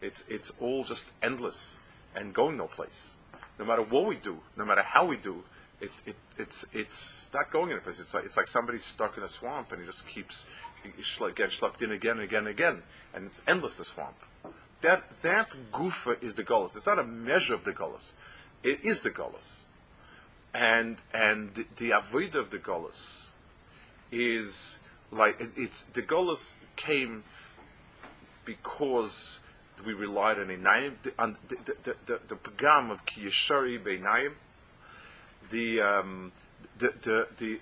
It's 0.00 0.24
it's 0.28 0.50
all 0.60 0.84
just 0.84 1.06
endless 1.22 1.78
and 2.14 2.34
going 2.34 2.56
no 2.56 2.66
place. 2.66 3.16
No 3.58 3.64
matter 3.64 3.82
what 3.82 4.06
we 4.06 4.16
do, 4.16 4.38
no 4.56 4.64
matter 4.64 4.82
how 4.82 5.04
we 5.04 5.16
do, 5.16 5.44
it, 5.84 5.90
it 6.06 6.16
it's 6.38 6.64
it's 6.72 7.30
not 7.32 7.50
going 7.50 7.70
in 7.70 7.78
a 7.78 7.80
place. 7.80 8.00
It's 8.00 8.14
like 8.14 8.24
it's 8.24 8.36
like 8.36 8.48
somebody 8.48 8.78
stuck 8.78 9.16
in 9.16 9.22
a 9.22 9.28
swamp 9.28 9.72
and 9.72 9.80
he 9.80 9.86
just 9.86 10.06
keeps 10.06 10.46
gets 10.82 11.58
schlepped 11.58 11.82
in 11.82 11.92
again 11.92 12.12
and 12.12 12.22
again 12.22 12.40
and 12.40 12.48
again, 12.48 12.82
and 13.14 13.26
it's 13.26 13.40
endless 13.46 13.74
the 13.74 13.84
swamp. 13.84 14.16
That 14.82 15.04
that 15.22 15.50
gufa 15.72 16.22
is 16.22 16.34
the 16.34 16.44
gullus. 16.44 16.76
It's 16.76 16.86
not 16.86 16.98
a 16.98 17.04
measure 17.04 17.54
of 17.54 17.64
the 17.64 17.72
gullus. 17.72 18.12
It 18.62 18.84
is 18.84 19.00
the 19.00 19.10
gullus 19.10 19.66
and 20.54 20.96
and 21.12 21.52
the, 21.54 21.66
the 21.76 21.90
avoid 21.90 22.36
of 22.36 22.50
the 22.50 22.58
Golas 22.58 23.30
is 24.12 24.78
like 25.10 25.40
it, 25.40 25.50
it's 25.56 25.82
the 25.92 26.02
Golas 26.02 26.54
came 26.76 27.24
because 28.44 29.40
we 29.84 29.92
relied 29.92 30.38
on 30.38 30.46
Einayim, 30.46 30.94
on 31.18 31.36
the 31.48 31.56
the, 31.64 31.76
the, 31.82 31.96
the, 32.06 32.20
the 32.28 32.36
pagam 32.36 32.90
of 32.90 33.04
Kiyashari 33.04 33.82
Beinayim, 33.82 34.32
the 35.50 35.80
um, 35.80 36.32
the 36.78 37.26
the 37.38 37.58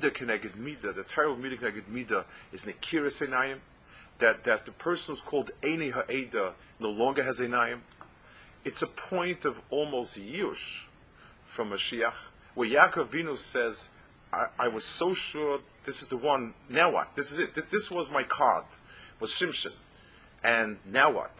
the 0.00 0.10
connected 0.10 0.56
mida, 0.56 0.92
the 0.92 1.04
terrible 1.04 1.36
mida 1.36 1.56
connected 1.56 1.88
mida 1.88 2.24
is 2.52 2.64
nekiris 2.64 3.26
Einayim, 3.26 3.58
that 4.18 4.44
that 4.44 4.66
the 4.66 4.72
person 4.72 5.14
who's 5.14 5.22
called 5.22 5.50
Eini 5.62 5.92
Ha'eda 5.92 6.54
no 6.80 6.90
longer 6.90 7.22
has 7.22 7.40
Einayim. 7.40 7.80
It's 8.64 8.82
a 8.82 8.86
point 8.86 9.44
of 9.44 9.60
almost 9.70 10.18
yush 10.20 10.84
from 11.46 11.70
Mashiach, 11.70 12.12
where 12.54 12.68
Yaakov 12.68 13.08
Vinu 13.08 13.36
says, 13.36 13.90
I, 14.32 14.46
I, 14.58 14.68
was 14.68 14.84
so 14.84 15.14
sure 15.14 15.60
this 15.84 16.02
is 16.02 16.08
the 16.08 16.16
one, 16.16 16.54
now 16.68 16.90
what? 16.90 17.14
This 17.16 17.32
is 17.32 17.38
it. 17.38 17.54
This, 17.54 17.64
this 17.66 17.90
was 17.90 18.10
my 18.10 18.24
card, 18.24 18.64
was 19.20 19.32
Shimshon. 19.32 19.72
And 20.42 20.78
now 20.84 21.10
what? 21.10 21.32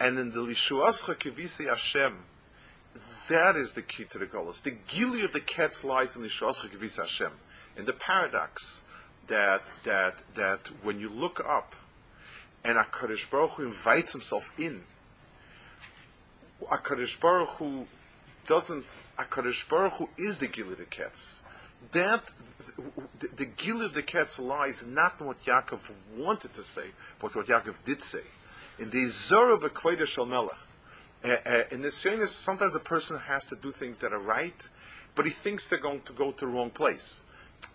And 0.00 0.18
in 0.18 0.30
the 0.30 0.40
Lishuascha 0.40 1.16
Kivisi 1.16 1.66
Hashem, 1.68 2.16
that 3.28 3.56
is 3.56 3.72
the 3.74 3.82
key 3.82 4.04
to 4.04 4.18
the 4.18 4.26
Golos. 4.26 4.62
The 4.62 4.76
Gili 4.88 5.22
of 5.24 5.32
the 5.32 5.40
Ketz 5.40 5.84
lies 5.84 6.16
in 6.16 6.22
the 6.22 6.28
Lishuascha 6.28 6.68
Kivisi 6.70 6.98
Hashem, 6.98 7.32
in 7.76 7.84
the 7.84 7.92
paradox 7.92 8.82
that, 9.28 9.62
that, 9.84 10.22
that 10.34 10.60
when 10.82 11.00
you 11.00 11.08
look 11.08 11.40
up 11.46 11.74
and 12.64 12.76
HaKadosh 12.76 13.30
Baruch 13.30 13.52
Hu 13.52 13.66
invites 13.66 14.12
himself 14.12 14.50
in, 14.58 14.82
HaKadosh 16.62 17.20
Baruch 17.20 17.48
Hu 17.50 17.86
doesn't 18.48 18.86
Akadosh 19.18 19.68
Baruch 19.68 19.92
Hu 19.92 20.08
is 20.16 20.38
the 20.38 20.48
Gil 20.48 20.72
of 20.72 20.78
the 20.78 20.84
Ketz. 20.84 21.40
That 21.92 22.24
the, 23.20 23.28
the 23.36 23.44
Gil 23.44 23.82
of 23.82 23.94
the 23.94 24.02
Ketz 24.02 24.40
lies 24.40 24.84
not 24.86 25.20
in 25.20 25.26
what 25.26 25.44
Yaakov 25.44 25.80
wanted 26.16 26.54
to 26.54 26.62
say, 26.62 26.86
but 27.20 27.36
what 27.36 27.46
Yaakov 27.46 27.74
did 27.84 28.02
say. 28.02 28.22
In 28.78 28.90
the 28.90 29.06
Zora 29.06 29.58
Bekweda 29.58 30.06
Shal 30.06 30.24
Melech, 30.24 30.56
uh, 31.24 31.62
in 31.70 31.82
the 31.82 31.90
saying 31.90 32.20
is 32.20 32.30
sometimes 32.30 32.74
a 32.74 32.80
person 32.80 33.18
has 33.18 33.46
to 33.46 33.56
do 33.56 33.72
things 33.72 33.98
that 33.98 34.12
are 34.12 34.20
right, 34.20 34.68
but 35.14 35.24
he 35.24 35.32
thinks 35.32 35.68
they're 35.68 35.78
going 35.78 36.02
to 36.02 36.12
go 36.12 36.30
to 36.32 36.40
the 36.40 36.46
wrong 36.46 36.70
place. 36.70 37.22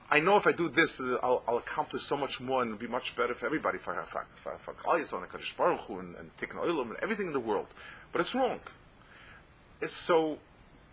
I 0.09 0.19
know 0.19 0.37
if 0.37 0.47
I 0.47 0.51
do 0.51 0.69
this, 0.69 0.99
uh, 0.99 1.17
I'll, 1.23 1.43
I'll, 1.47 1.57
accomplish 1.57 2.03
so 2.03 2.15
much 2.15 2.39
more 2.39 2.61
and 2.61 2.69
it'll 2.69 2.79
be 2.79 2.87
much 2.87 3.15
better 3.15 3.33
for 3.33 3.45
everybody, 3.45 3.79
for 3.79 3.93
for 4.05 4.57
for, 4.59 4.73
Klal 4.73 4.97
and 4.97 5.99
and, 5.99 6.15
and 6.15 6.37
Tikkun 6.37 6.63
Olam 6.63 6.89
and 6.89 6.97
everything 7.01 7.27
in 7.27 7.33
the 7.33 7.39
world. 7.39 7.67
But 8.11 8.21
it's 8.21 8.35
wrong. 8.35 8.59
It's 9.81 9.93
so 9.93 10.37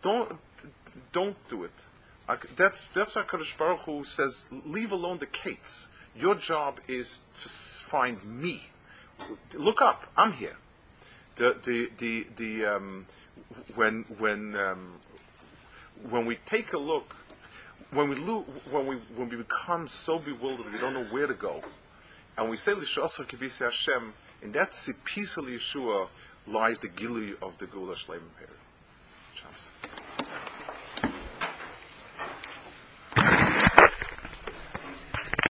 don't 0.02 0.38
don't 1.12 1.36
do 1.48 1.64
it. 1.64 1.70
That's 2.56 2.86
that's 2.94 3.14
why 3.16 3.22
Kadosh 3.22 3.56
Baruch 3.58 3.80
Hu 3.80 4.04
says, 4.04 4.46
leave 4.64 4.92
alone 4.92 5.18
the 5.18 5.26
kates. 5.26 5.88
Your 6.16 6.34
job 6.34 6.80
is 6.88 7.20
to 7.42 7.48
find 7.48 8.24
me. 8.24 8.68
Look 9.54 9.82
up. 9.82 10.06
I'm 10.16 10.32
here. 10.32 10.56
The 11.36 11.56
the 11.64 11.90
the 11.98 12.26
the 12.36 12.66
um, 12.66 13.06
when 13.74 14.04
when 14.18 14.56
um, 14.56 14.98
when 16.08 16.26
we 16.26 16.36
take 16.46 16.72
a 16.72 16.78
look, 16.78 17.14
when 17.92 18.08
we 18.08 18.16
lo- 18.16 18.44
when 18.70 18.86
we 18.86 18.96
when 19.16 19.28
we 19.28 19.36
become 19.36 19.88
so 19.88 20.18
bewildered 20.18 20.72
we 20.72 20.78
don't 20.78 20.94
know 20.94 21.04
where 21.04 21.26
to 21.26 21.34
go, 21.34 21.62
and 22.36 22.50
we 22.50 22.56
say 22.56 22.72
Lishuascha 22.72 23.26
Kivisi 23.26 23.64
Hashem, 23.64 24.12
in 24.42 24.52
that 24.52 24.72
Sipisa 24.72 25.42
Yeshua 25.42 26.08
lies 26.46 26.78
the 26.80 26.88
gili 26.88 27.34
of 27.40 27.56
the 27.58 27.66
Gula 27.66 27.94
Shleim 27.94 28.20
Shabbos. 29.34 29.70